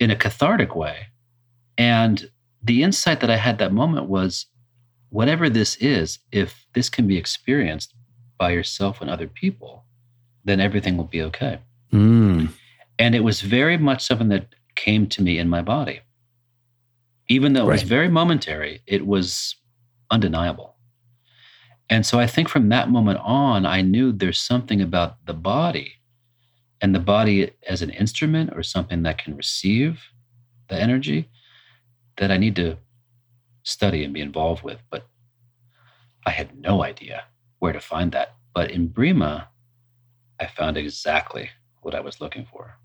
[0.00, 1.06] in a cathartic way.
[1.78, 2.30] And
[2.62, 4.46] the insight that I had that moment was
[5.10, 7.94] whatever this is, if this can be experienced
[8.38, 9.84] by yourself and other people,
[10.44, 11.60] then everything will be okay.
[11.92, 12.48] Mm.
[12.98, 16.00] And it was very much something that came to me in my body.
[17.28, 17.74] Even though it right.
[17.74, 19.54] was very momentary, it was
[20.10, 20.74] undeniable.
[21.88, 25.99] And so I think from that moment on, I knew there's something about the body
[26.80, 30.00] and the body as an instrument or something that can receive
[30.68, 31.28] the energy
[32.16, 32.76] that I need to
[33.62, 34.78] study and be involved with.
[34.90, 35.06] But
[36.26, 37.24] I had no idea
[37.58, 38.34] where to find that.
[38.54, 39.46] But in Breema,
[40.38, 41.50] I found exactly
[41.82, 42.76] what I was looking for.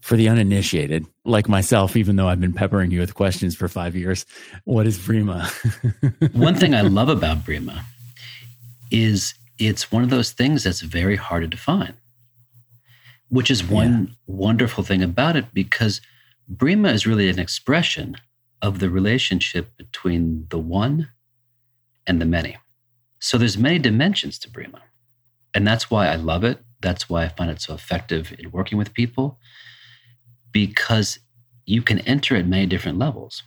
[0.00, 3.94] For the uninitiated, like myself, even though I've been peppering you with questions for five
[3.94, 4.24] years,
[4.64, 5.44] what is Breema?
[6.34, 7.82] one thing I love about Breema
[8.90, 11.94] is it's one of those things that's very hard to define,
[13.30, 14.14] which is one yeah.
[14.26, 16.00] wonderful thing about it because
[16.52, 18.16] Breema is really an expression
[18.60, 21.08] of the relationship between the one
[22.06, 22.58] and the many.
[23.20, 24.80] So there's many dimensions to Breema.
[25.54, 26.58] And that's why I love it.
[26.80, 29.38] That's why I find it so effective in working with people
[30.52, 31.20] because
[31.66, 33.42] you can enter at many different levels.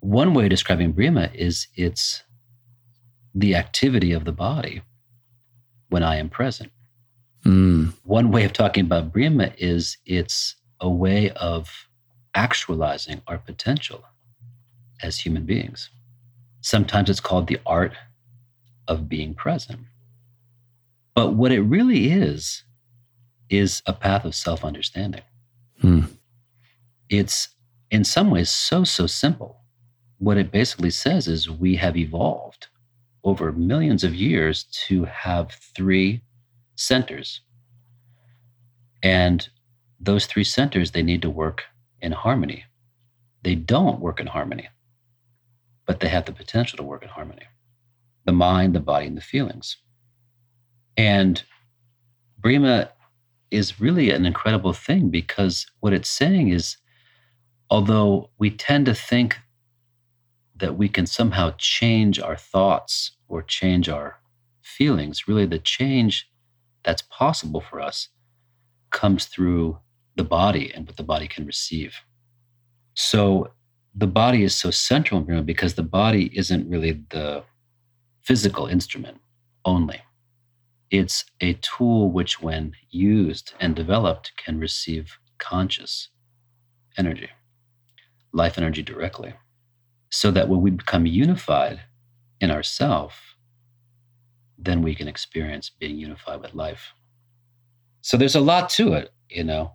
[0.00, 2.22] One way of describing Breema is it's
[3.34, 4.82] the activity of the body
[5.90, 6.72] when I am present.
[7.44, 7.92] Mm.
[8.04, 11.88] One way of talking about Breema is it's a way of
[12.34, 14.04] actualizing our potential
[15.02, 15.90] as human beings.
[16.60, 17.92] Sometimes it's called the art
[18.86, 19.80] of being present.
[21.14, 22.62] But what it really is,
[23.52, 25.22] is a path of self understanding.
[25.80, 26.02] Hmm.
[27.08, 27.48] It's
[27.90, 29.58] in some ways so, so simple.
[30.18, 32.68] What it basically says is we have evolved
[33.24, 36.22] over millions of years to have three
[36.82, 37.40] centers.
[39.02, 39.48] And
[40.00, 41.64] those three centers, they need to work
[42.00, 42.64] in harmony.
[43.42, 44.68] They don't work in harmony,
[45.86, 47.46] but they have the potential to work in harmony
[48.24, 49.76] the mind, the body, and the feelings.
[50.96, 51.42] And
[52.40, 52.90] Breema
[53.50, 56.76] is really an incredible thing because what it's saying is
[57.70, 59.38] although we tend to think
[60.56, 64.18] that we can somehow change our thoughts or change our
[64.62, 66.28] feelings, really the change
[66.84, 68.08] that's possible for us
[68.90, 69.78] comes through
[70.16, 71.96] the body and what the body can receive.
[72.94, 73.52] So
[73.94, 77.44] the body is so central in Breema because the body isn't really the
[78.20, 79.18] physical instrument
[79.64, 80.00] only.
[80.90, 86.08] It's a tool which, when used and developed, can receive conscious
[86.98, 87.30] energy,
[88.32, 89.32] life energy directly.
[90.10, 91.80] So that when we become unified
[92.40, 93.31] in ourself,
[94.64, 96.92] then we can experience being unified with life.
[98.00, 99.72] So there's a lot to it, you know.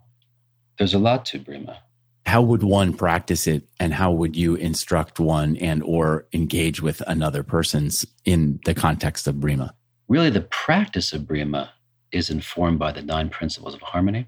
[0.78, 1.78] There's a lot to Breema.
[2.26, 7.02] How would one practice it and how would you instruct one and or engage with
[7.08, 9.72] another person's in the context of Breema?
[10.08, 11.70] Really the practice of Breema
[12.12, 14.28] is informed by the nine principles of harmony.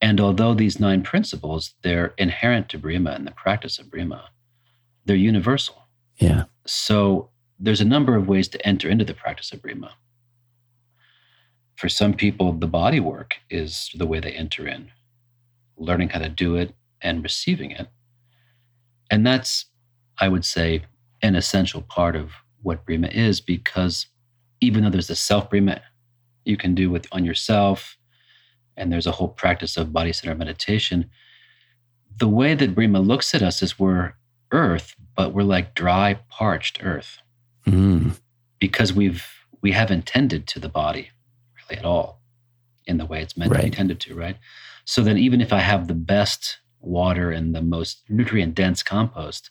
[0.00, 4.22] And although these nine principles, they're inherent to Breema and the practice of Breema,
[5.04, 5.86] they're universal.
[6.16, 6.44] Yeah.
[6.66, 7.29] So
[7.60, 9.90] there's a number of ways to enter into the practice of Breema.
[11.76, 14.90] For some people, the body work is the way they enter in
[15.76, 17.88] learning how to do it and receiving it.
[19.10, 19.66] And that's,
[20.20, 20.84] I would say,
[21.22, 24.06] an essential part of what Breema is because
[24.60, 25.80] even though there's a self Breema
[26.44, 27.96] you can do with on yourself,
[28.76, 31.10] and there's a whole practice of body center meditation,
[32.16, 34.14] the way that Breema looks at us is we're
[34.52, 37.18] earth, but we're like dry, parched earth.
[37.70, 38.18] Mm.
[38.58, 39.26] Because we've
[39.62, 41.10] we haven't tended to the body
[41.56, 42.20] really at all
[42.86, 43.60] in the way it's meant right.
[43.60, 44.36] to be tended to, right?
[44.84, 49.50] So then, even if I have the best water and the most nutrient dense compost,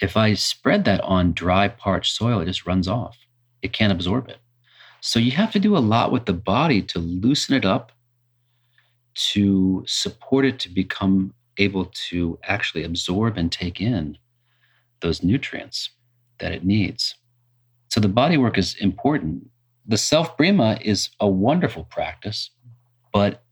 [0.00, 3.18] if I spread that on dry, parched soil, it just runs off.
[3.62, 4.38] It can't absorb it.
[5.00, 7.92] So you have to do a lot with the body to loosen it up
[9.14, 14.18] to support it to become able to actually absorb and take in
[15.00, 15.90] those nutrients
[16.40, 17.14] that it needs.
[17.88, 19.50] So the body work is important.
[19.86, 22.50] The self Breema is a wonderful practice,
[23.12, 23.42] but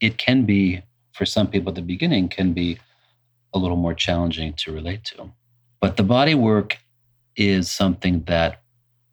[0.00, 2.78] it can be, for some people at the beginning, can be
[3.54, 5.30] a little more challenging to relate to.
[5.80, 6.78] But the body work
[7.36, 8.62] is something that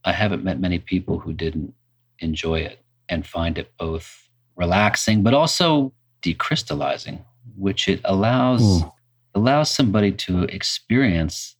[0.05, 1.73] I haven't met many people who didn't
[2.19, 7.19] enjoy it and find it both relaxing but also decrystallizing,
[7.57, 8.91] which it allows Ooh.
[9.35, 11.55] allows somebody to experience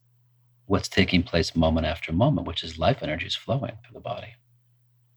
[0.66, 4.34] what's taking place moment after moment, which is life energy is flowing through the body.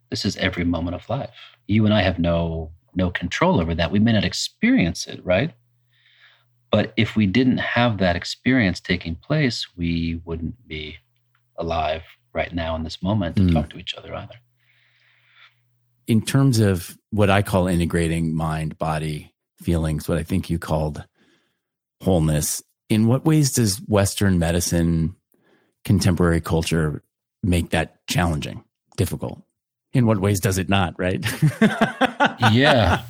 [0.10, 1.36] This is every moment of life.
[1.68, 3.92] You and I have no no control over that.
[3.92, 5.54] We may not experience it, right?
[6.72, 10.98] But if we didn't have that experience taking place, we wouldn't be
[11.58, 13.54] alive right now in this moment to mm.
[13.54, 14.36] talk to each other either.
[16.08, 21.04] In terms of what I call integrating mind, body, feelings, what I think you called
[22.02, 25.16] wholeness, in what ways does Western medicine,
[25.88, 27.02] contemporary culture
[27.42, 28.62] make that challenging,
[28.98, 29.42] difficult?
[29.94, 31.26] In what ways does it not, right?
[32.52, 33.02] yeah.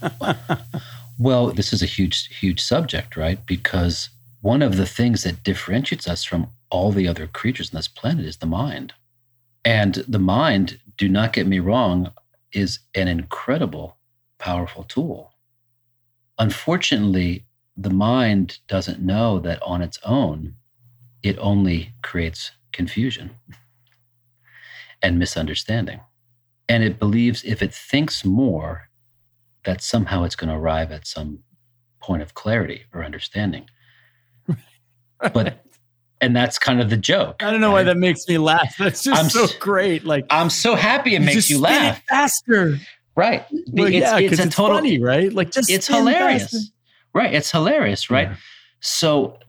[1.18, 3.44] Well, this is a huge, huge subject, right?
[3.48, 4.10] Because
[4.42, 8.26] one of the things that differentiates us from all the other creatures on this planet
[8.26, 8.94] is the mind.
[9.66, 12.12] And the mind, do not get me wrong,
[12.54, 13.98] is an incredible,
[14.38, 15.34] powerful tool.
[16.38, 17.44] Unfortunately,
[17.76, 20.54] the mind doesn't know that on its own,
[21.24, 23.32] it only creates confusion
[25.02, 26.02] and misunderstanding.
[26.70, 28.90] And it believes if it thinks more,
[29.64, 31.40] that somehow it's going to arrive at some
[32.02, 33.70] point of clarity or understanding.
[35.34, 35.66] But
[36.22, 37.42] and that's kind of the joke.
[37.42, 37.74] I don't know right?
[37.74, 38.76] why that makes me laugh.
[38.78, 40.04] That's just I'm so great.
[40.04, 42.78] Like I'm so happy it makes you laugh faster.
[43.16, 43.44] Right.
[43.72, 45.34] Well, it's, yeah, it's a it's total funny, right?
[45.34, 46.44] Like just it's hilarious.
[46.44, 46.60] Faster.
[47.14, 47.34] Right.
[47.34, 48.30] It's hilarious, right?
[48.30, 48.36] Yeah.
[48.80, 49.40] So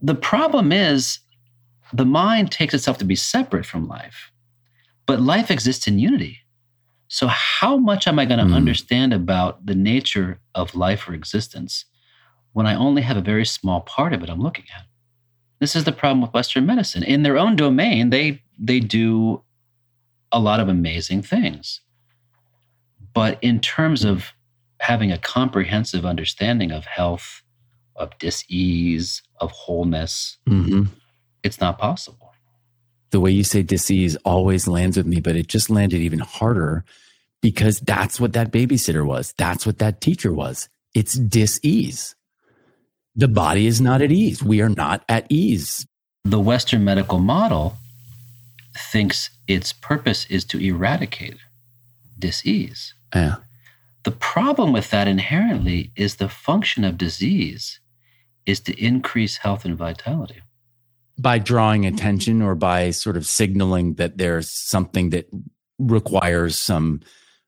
[0.00, 1.18] the problem is
[1.92, 4.32] the mind takes itself to be separate from life,
[5.06, 6.38] but life exists in unity.
[7.08, 8.54] So how much am I going to mm.
[8.54, 11.84] understand about the nature of life or existence
[12.54, 14.86] when I only have a very small part of it I'm looking at?
[15.60, 17.02] This is the problem with Western medicine.
[17.02, 19.42] In their own domain, they they do
[20.32, 21.80] a lot of amazing things.
[23.14, 24.32] But in terms of
[24.80, 27.42] having a comprehensive understanding of health,
[27.94, 30.84] of disease, of wholeness, mm-hmm.
[31.42, 32.32] It's not possible.
[33.10, 36.84] The way you say disease always lands with me, but it just landed even harder
[37.42, 39.34] because that's what that babysitter was.
[39.36, 40.68] That's what that teacher was.
[40.94, 42.14] It's disease
[43.14, 44.42] the body is not at ease.
[44.42, 45.86] We are not at ease.
[46.24, 47.76] The Western medical model
[48.76, 51.36] thinks its purpose is to eradicate
[52.18, 52.94] disease.
[53.14, 53.36] Yeah.
[54.04, 57.80] The problem with that inherently is the function of disease
[58.46, 60.40] is to increase health and vitality.
[61.18, 65.28] By drawing attention or by sort of signaling that there's something that
[65.78, 67.00] requires some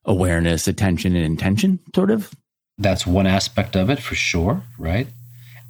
[0.04, 2.32] awareness, attention, and intention, sort of?
[2.76, 5.06] That's one aspect of it for sure, right?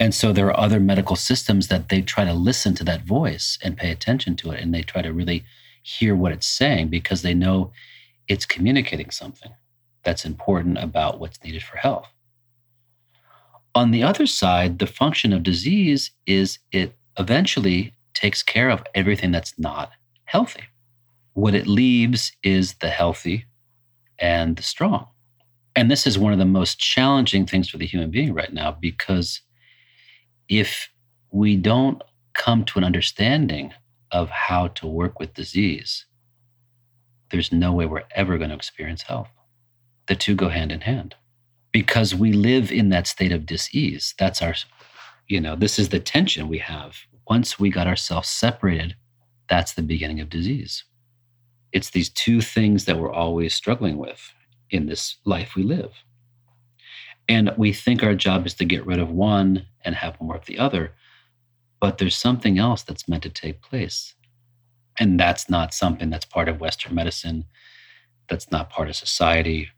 [0.01, 3.59] And so there are other medical systems that they try to listen to that voice
[3.63, 4.61] and pay attention to it.
[4.61, 5.45] And they try to really
[5.83, 7.71] hear what it's saying because they know
[8.27, 9.53] it's communicating something
[10.03, 12.09] that's important about what's needed for health.
[13.75, 19.33] On the other side, the function of disease is it eventually takes care of everything
[19.33, 19.91] that's not
[20.25, 20.65] healthy.
[21.33, 23.47] What it leaves is the healthy
[24.19, 25.09] and the strong.
[25.77, 28.77] And this is one of the most challenging things for the human being right now
[28.81, 29.41] because
[30.49, 30.91] if
[31.33, 33.73] we don't come to an understanding
[34.11, 36.07] of how to work with disease,
[37.31, 39.29] there's no way we're ever going to experience health.
[40.07, 41.17] The two go hand in hand
[41.73, 44.15] because we live in that state of disease.
[44.17, 44.55] That's our,
[45.29, 46.97] you know, this is the tension we have.
[47.29, 48.97] Once we got ourselves separated,
[49.49, 50.85] that's the beginning of disease.
[51.73, 54.33] It's these two things that we're always struggling with
[54.71, 55.93] in this life we live.
[57.29, 60.45] And we think our job is to get rid of one and have more of
[60.47, 60.93] the other.
[61.81, 64.15] But there's something else that's meant to take place.
[64.99, 67.47] And that's not something that's part of Western medicine.
[68.29, 69.71] That's not part of society.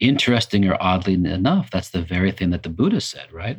[0.00, 3.58] Interesting or oddly enough, that's the very thing that the Buddha said, right?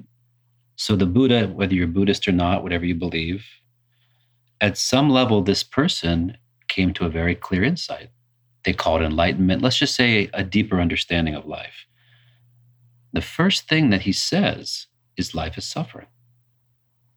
[0.75, 3.45] So the Buddha, whether you're Buddhist or not, whatever you believe,
[4.61, 8.09] at some level, this person came to a very clear insight.
[8.63, 9.61] They call it enlightenment.
[9.61, 11.85] Let's just say a deeper understanding of life
[13.15, 16.07] the first thing that he says is life is suffering.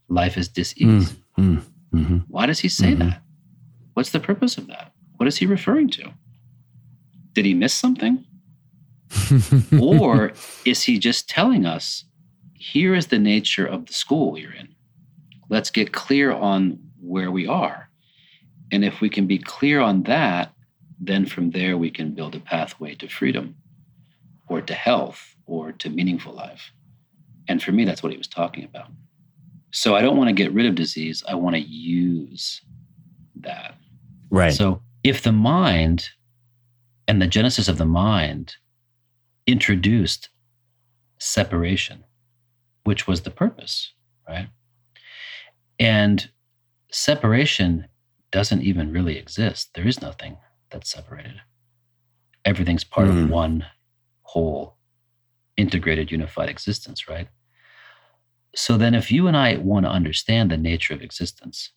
[0.09, 1.16] Life is disease.
[1.36, 2.16] Mm, mm, mm-hmm.
[2.28, 3.11] Why does he say mm-hmm.
[3.11, 3.22] that?
[3.94, 4.92] What's the purpose of that?
[5.16, 6.12] What is he referring to?
[7.32, 8.24] Did he miss something?
[9.80, 10.32] or
[10.64, 12.04] is he just telling us,
[12.59, 14.74] here is the nature of the school you're in?
[15.48, 17.88] Let's get clear on where we are.
[18.70, 20.52] And if we can be clear on that,
[21.00, 23.54] then from there we can build a pathway to freedom
[24.48, 26.72] or to health or to meaningful life.
[27.46, 28.88] And for me, that's what he was talking about.
[29.70, 31.22] So I don't want to get rid of disease.
[31.28, 32.61] I want to use
[33.40, 33.74] that.
[34.30, 34.52] Right.
[34.52, 36.11] So if the mind
[37.06, 38.56] and the genesis of the mind
[39.46, 40.28] introduced
[41.18, 42.04] separation,
[42.89, 43.93] which was the purpose,
[44.26, 44.49] right?
[45.78, 46.30] And
[46.91, 47.86] separation
[48.30, 49.74] doesn't even really exist.
[49.74, 50.39] There is nothing
[50.70, 51.43] that's separated.
[52.47, 53.24] Everything's part mm.
[53.24, 53.66] of one
[54.22, 54.78] whole,
[55.59, 57.28] integrated, unified existence, right?
[58.55, 61.72] So then, if you and I want to understand the nature of existence,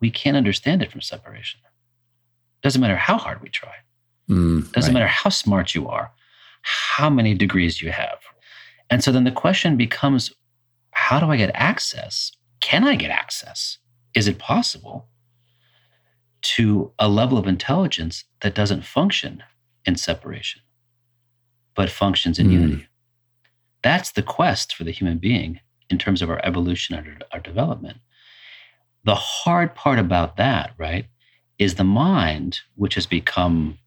[0.00, 1.60] we can't understand it from separation.
[2.64, 3.74] Doesn't matter how hard we try.
[4.28, 5.02] Mm, Doesn't right.
[5.02, 6.10] matter how smart you are,
[6.62, 8.18] how many degrees you have.
[8.90, 10.32] And so then the question becomes
[10.90, 12.32] how do I get access?
[12.60, 13.78] Can I get access?
[14.14, 15.06] Is it possible
[16.42, 19.42] to a level of intelligence that doesn't function
[19.84, 20.62] in separation,
[21.74, 22.52] but functions in mm.
[22.52, 22.88] unity?
[23.82, 27.40] That's the quest for the human being in terms of our evolution and our, our
[27.40, 27.98] development.
[29.04, 31.06] The hard part about that, right,
[31.58, 33.78] is the mind, which has become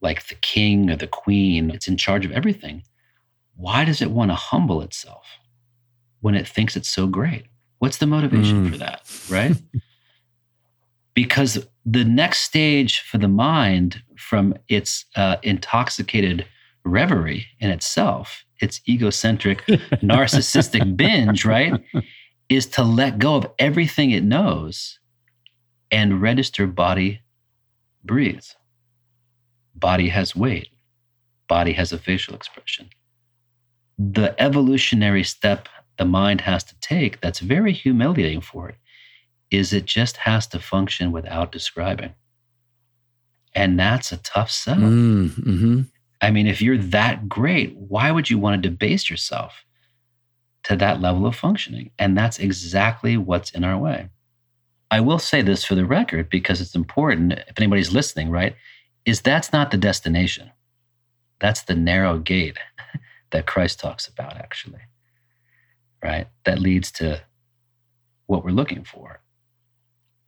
[0.00, 2.82] like the king or the queen, it's in charge of everything.
[3.56, 5.26] Why does it want to humble itself
[6.20, 7.46] when it thinks it's so great?
[7.78, 8.70] What's the motivation mm.
[8.70, 9.56] for that, right?
[11.14, 16.46] because the next stage for the mind from its uh, intoxicated
[16.84, 21.74] reverie in itself, its egocentric, narcissistic binge, right,
[22.48, 24.98] is to let go of everything it knows
[25.90, 27.20] and register body
[28.04, 28.56] breathes.
[29.74, 30.68] Body has weight,
[31.48, 32.88] body has a facial expression.
[33.98, 35.68] The evolutionary step
[35.98, 38.76] the mind has to take that's very humiliating for it
[39.50, 42.14] is it just has to function without describing.
[43.54, 44.84] And that's a tough setup.
[44.84, 45.80] Mm, mm-hmm.
[46.22, 49.64] I mean, if you're that great, why would you want to debase yourself
[50.64, 51.90] to that level of functioning?
[51.98, 54.08] And that's exactly what's in our way.
[54.90, 58.56] I will say this for the record because it's important if anybody's listening, right?
[59.04, 60.50] Is that's not the destination.
[61.40, 62.56] That's the narrow gate
[63.32, 64.82] that Christ talks about, actually,
[66.02, 66.28] right?
[66.44, 67.22] That leads to
[68.26, 69.20] what we're looking for.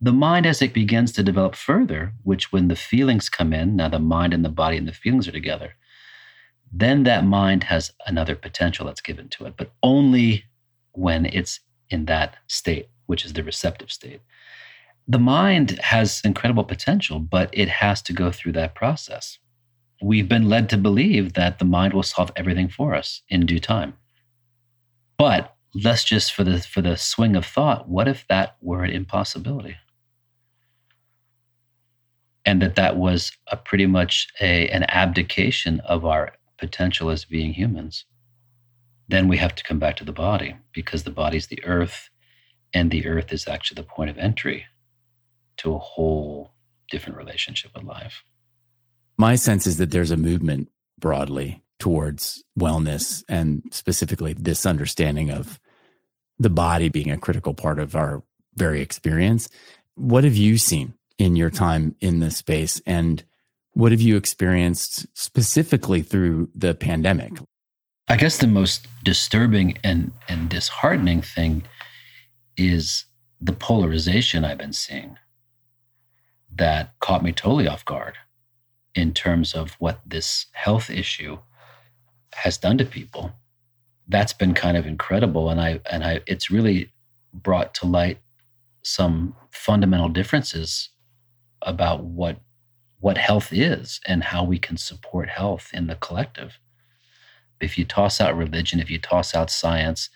[0.01, 3.87] The mind, as it begins to develop further, which when the feelings come in, now
[3.87, 5.75] the mind and the body and the feelings are together,
[6.71, 10.43] then that mind has another potential that's given to it, but only
[10.91, 14.21] when it's in that state, which is the receptive state.
[15.07, 19.37] The mind has incredible potential, but it has to go through that process.
[20.01, 23.59] We've been led to believe that the mind will solve everything for us in due
[23.59, 23.95] time.
[25.17, 28.91] But let's just for the for the swing of thought, what if that were an
[28.91, 29.77] impossibility?
[32.45, 37.53] and that that was a pretty much a, an abdication of our potential as being
[37.53, 38.05] humans
[39.07, 42.09] then we have to come back to the body because the body is the earth
[42.73, 44.65] and the earth is actually the point of entry
[45.57, 46.51] to a whole
[46.89, 48.23] different relationship with life
[49.17, 55.59] my sense is that there's a movement broadly towards wellness and specifically this understanding of
[56.39, 58.23] the body being a critical part of our
[58.55, 59.49] very experience
[59.95, 63.23] what have you seen in your time in this space and
[63.73, 67.33] what have you experienced specifically through the pandemic?
[68.07, 71.63] I guess the most disturbing and, and disheartening thing
[72.57, 73.05] is
[73.41, 75.17] the polarization I've been seeing
[76.55, 78.15] that caught me totally off guard
[78.95, 81.37] in terms of what this health issue
[82.33, 83.31] has done to people.
[84.07, 85.49] That's been kind of incredible.
[85.49, 86.91] And I and I it's really
[87.33, 88.19] brought to light
[88.81, 90.89] some fundamental differences
[91.61, 92.39] about what
[92.99, 96.59] what health is and how we can support health in the collective.
[97.59, 100.09] If you toss out religion, if you toss out science,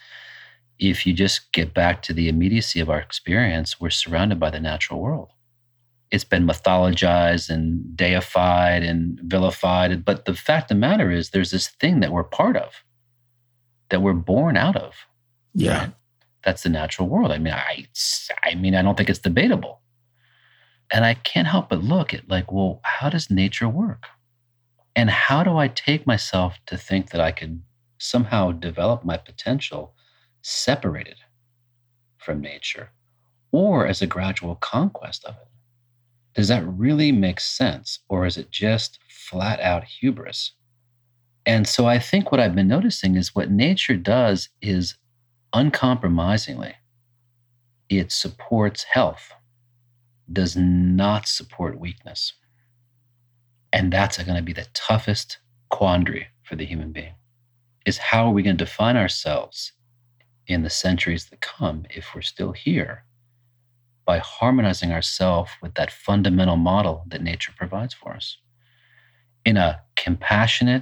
[0.77, 4.59] if you just get back to the immediacy of our experience, we're surrounded by the
[4.59, 5.29] natural world.
[6.11, 10.03] It's been mythologized and deified and vilified.
[10.03, 12.83] But the fact of the matter is, there's this thing that we're part of,
[13.89, 14.95] that we're born out of.
[15.53, 15.79] Yeah.
[15.79, 15.91] Right?
[16.43, 17.31] That's the natural world.
[17.31, 17.85] I mean, I,
[18.43, 19.81] I mean, I don't think it's debatable.
[20.91, 24.05] And I can't help but look at, like, well, how does nature work?
[24.95, 27.61] And how do I take myself to think that I could
[27.99, 29.93] somehow develop my potential
[30.41, 31.17] separated
[32.17, 32.91] from nature
[33.51, 35.48] or as a gradual conquest of it?
[36.35, 37.99] Does that really make sense?
[38.07, 40.53] Or is it just flat out hubris?
[41.45, 44.95] And so I think what I've been noticing is what nature does is
[45.53, 46.75] uncompromisingly,
[47.89, 49.33] it supports health,
[50.31, 52.33] does not support weakness.
[53.73, 57.13] And that's going to be the toughest quandary for the human being
[57.85, 59.73] is how are we going to define ourselves
[60.47, 63.03] in the centuries that come if we're still here
[64.09, 68.37] by harmonizing ourselves with that fundamental model that nature provides for us
[69.45, 70.81] in a compassionate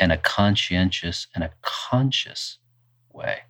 [0.00, 2.58] and a conscientious and a conscious
[3.12, 3.42] way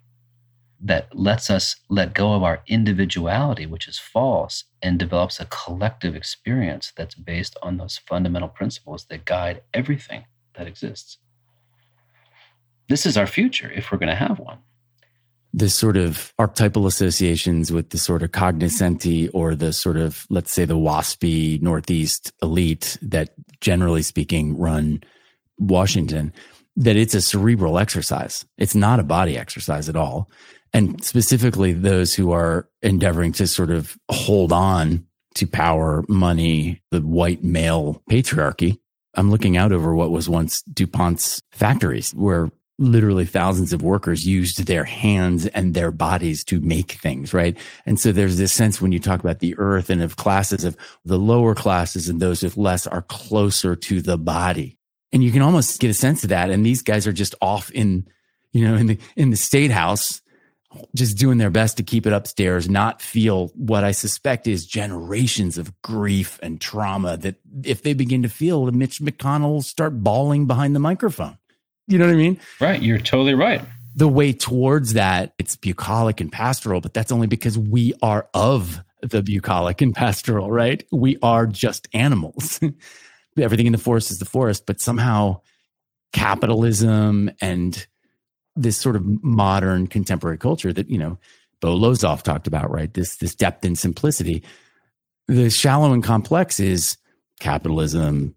[0.79, 6.15] that lets us let go of our individuality, which is false, and develops a collective
[6.15, 10.25] experience that's based on those fundamental principles that guide everything
[10.55, 11.17] that exists.
[12.87, 14.59] This is our future if we're going to have one.
[15.53, 20.51] This sort of archetypal associations with the sort of cognoscenti or the sort of, let's
[20.51, 25.03] say, the waspy Northeast elite that generally speaking run
[25.59, 26.33] Washington,
[26.75, 28.45] that it's a cerebral exercise.
[28.57, 30.27] It's not a body exercise at all
[30.73, 37.01] and specifically those who are endeavoring to sort of hold on to power, money, the
[37.01, 38.79] white male patriarchy.
[39.15, 42.49] I'm looking out over what was once DuPont's factories, where
[42.79, 47.57] literally thousands of workers used their hands and their bodies to make things, right?
[47.85, 50.75] And so there's this sense when you talk about the earth and of classes of
[51.05, 54.77] the lower classes and those with less are closer to the body.
[55.11, 56.49] And you can almost get a sense of that.
[56.49, 58.07] And these guys are just off in,
[58.51, 60.21] you know, in the, in the state house
[60.95, 65.59] just doing their best to keep it upstairs, not feel what I suspect is generations
[65.59, 70.75] of grief and trauma that if they begin to feel, Mitch McConnell start bawling behind
[70.75, 71.37] the microphone.
[71.87, 72.39] You know what I mean?
[72.59, 72.81] Right.
[72.81, 73.61] You're totally right.
[73.95, 78.83] The way towards that, it's bucolic and pastoral, but that's only because we are of
[79.01, 80.83] the bucolic and pastoral, right?
[80.91, 82.59] We are just animals.
[83.37, 85.41] Everything in the forest is the forest, but somehow
[86.13, 87.85] capitalism and
[88.55, 91.17] this sort of modern contemporary culture that, you know,
[91.59, 92.93] Bo Lozoff talked about, right?
[92.93, 94.43] This this depth and simplicity.
[95.27, 96.97] The shallow and complex is
[97.39, 98.35] capitalism.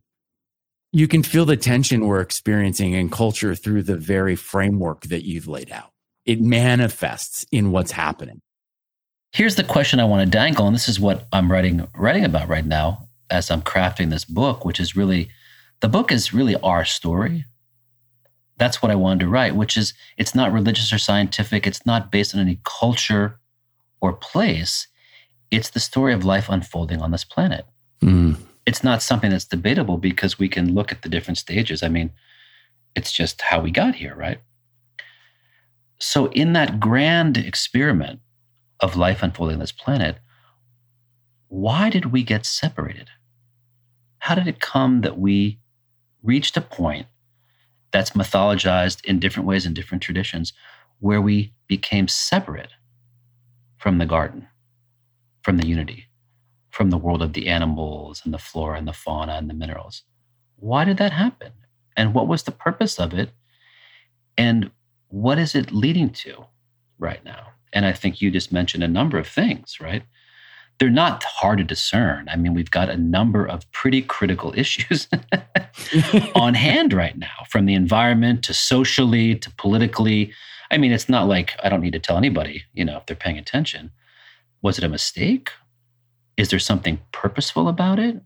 [0.97, 5.47] You can feel the tension we're experiencing in culture through the very framework that you've
[5.47, 5.91] laid out.
[6.25, 8.41] It manifests in what's happening.
[9.33, 12.49] Here's the question I want to dangle, and this is what I'm writing writing about
[12.49, 15.29] right now as I'm crafting this book, which is really
[15.81, 17.45] the book is really our story
[18.59, 21.67] that's what I wanted to write, which is it's not religious or scientific.
[21.67, 23.39] It's not based on any culture
[24.01, 24.89] or place.
[25.51, 27.67] It's the story of life unfolding on this planet.
[28.03, 28.37] Mm.
[28.67, 31.83] It's not something that's debatable because we can look at the different stages.
[31.83, 32.11] I mean,
[32.97, 34.41] it's just how we got here, right?
[35.99, 38.21] So, in that grand experiment
[38.81, 40.19] of life unfolding on this planet,
[41.49, 43.09] why did we get separated?
[44.19, 45.61] How did it come that we
[46.23, 47.07] reached a point
[47.93, 50.53] that's mythologized in different ways in different traditions,
[50.99, 52.73] where we became separate
[53.79, 54.49] from the garden,
[55.43, 56.09] from the unity,
[56.77, 60.03] from the world of the animals and the flora and the fauna and the minerals.
[60.57, 61.53] Why did that happen?
[61.97, 63.31] And what was the purpose of it?
[64.37, 64.71] And
[65.09, 66.45] what is it leading to
[66.99, 67.49] right now?
[67.73, 70.03] And I think you just mentioned a number of things, right?
[70.79, 72.29] they're not hard to discern.
[72.29, 75.09] I mean, we've got a number of pretty critical issues
[76.35, 80.33] on hand right now, from the environment to socially to politically.
[80.71, 83.17] I mean, it's not like I don't need to tell anybody, you know, if they're
[83.17, 83.91] paying attention.
[84.63, 85.51] Was it a mistake?
[86.37, 88.21] Is there something purposeful about it?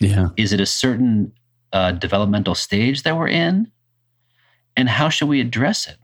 [0.00, 0.28] Yeah.
[0.36, 1.32] Is it a certain
[1.72, 3.70] uh, developmental stage that we're in?
[4.76, 5.98] And how should we address it?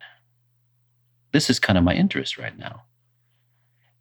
[1.32, 2.82] This is kind of my interest right now.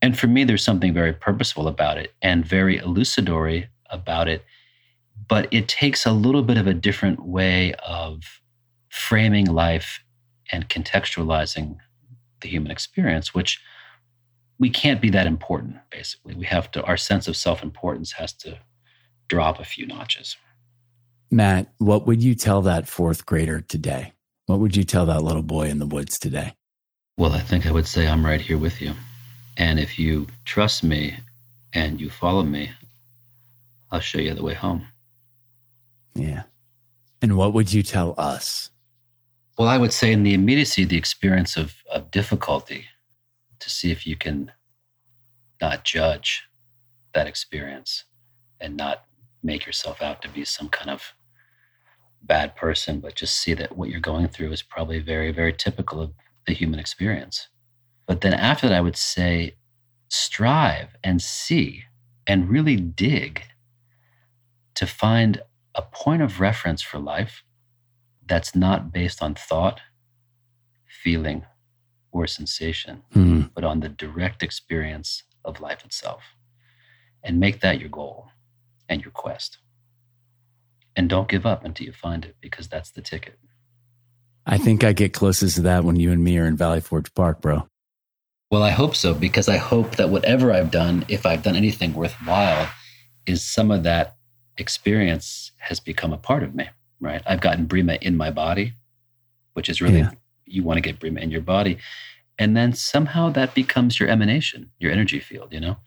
[0.02, 4.44] And for me, there's something very purposeful about it and very elucidatory about it.
[5.28, 8.42] But it takes a little bit of a different way of
[8.90, 10.04] framing life
[10.52, 11.78] and contextualizing
[12.42, 13.62] the human experience, which
[14.58, 16.36] we can't be that important, basically.
[16.36, 18.60] We have to, our sense of self importance has to
[19.28, 20.38] drop a few notches.
[21.32, 24.14] Matt, what would you tell that fourth grader today?
[24.46, 26.54] What would you tell that little boy in the woods today?
[27.18, 28.94] Well, I think I would say, I'm right here with you.
[29.58, 31.18] And if you trust me
[31.74, 32.72] and you follow me,
[33.92, 34.86] I'll show you the way home.
[36.14, 36.44] Yeah.
[37.22, 38.70] And what would you tell us?
[39.58, 42.86] Well, I would say in the immediacy, the experience of, of difficulty
[43.60, 44.52] to see if you can
[45.62, 46.44] not judge
[47.14, 48.06] that experience
[48.60, 49.06] and not
[49.44, 51.14] make yourself out to be some kind of
[52.22, 56.02] bad person, but just see that what you're going through is probably very, very typical
[56.02, 56.12] of
[56.48, 57.48] the human experience.
[58.08, 59.56] But then after that, I would say
[60.10, 61.84] strive and see
[62.28, 63.44] and really dig
[64.76, 65.42] to find
[65.74, 67.44] a point of reference for life
[68.28, 69.82] that's not based on thought,
[70.88, 71.46] feeling,
[72.12, 73.35] or sensation, Hmm.
[73.56, 76.22] But on the direct experience of life itself.
[77.24, 78.28] And make that your goal
[78.88, 79.58] and your quest.
[80.96, 83.40] And don't give up until you find it because that's the ticket.
[84.46, 87.12] I think I get closest to that when you and me are in Valley Forge
[87.16, 87.68] Park, bro.
[88.52, 91.94] Well, I hope so because I hope that whatever I've done, if I've done anything
[91.94, 92.70] worthwhile,
[93.26, 94.16] is some of that
[94.58, 97.24] experience has become a part of me, right?
[97.26, 98.74] I've gotten Breema in my body,
[99.54, 100.12] which is really, Yeah.
[100.46, 101.80] you want to get Breema in your body.
[102.38, 105.78] And then somehow that becomes your emanation, your energy field, you know?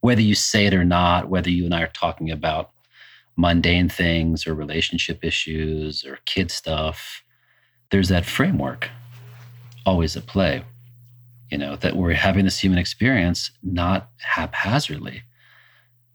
[0.00, 2.70] Whether you say it or not, whether you and I are talking about
[3.36, 7.22] mundane things or relationship issues or kid stuff,
[7.90, 8.90] there's that framework
[9.86, 10.62] always at play
[11.54, 15.22] you know, that we're having this human experience not haphazardly,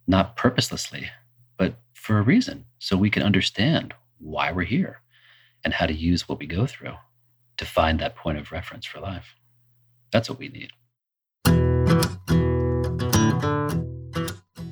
[0.06, 1.10] not purposelessly,
[1.58, 2.66] but for a reason.
[2.80, 5.00] So we can understand why we're here
[5.64, 6.96] and how to use what we go through
[7.56, 9.36] to find that point of reference for life.
[10.12, 10.72] That's what we need.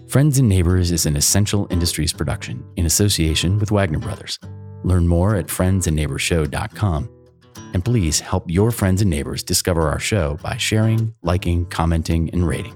[0.08, 4.40] Friends and Neighbors is an essential industries production in association with Wagner Brothers.
[4.84, 7.10] Learn more at friendsandneighborshow.com.
[7.74, 12.48] And please help your friends and neighbors discover our show by sharing, liking, commenting, and
[12.48, 12.76] rating.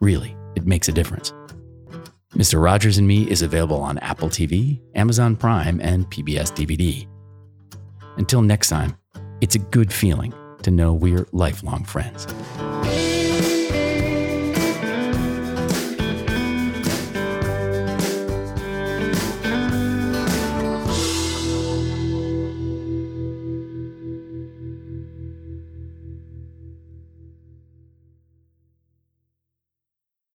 [0.00, 1.32] Really, it makes a difference.
[2.32, 2.60] Mr.
[2.60, 7.06] Rogers and Me is available on Apple TV, Amazon Prime, and PBS DVD.
[8.16, 8.96] Until next time,
[9.40, 10.32] it's a good feeling
[10.66, 12.26] to know we're lifelong friends.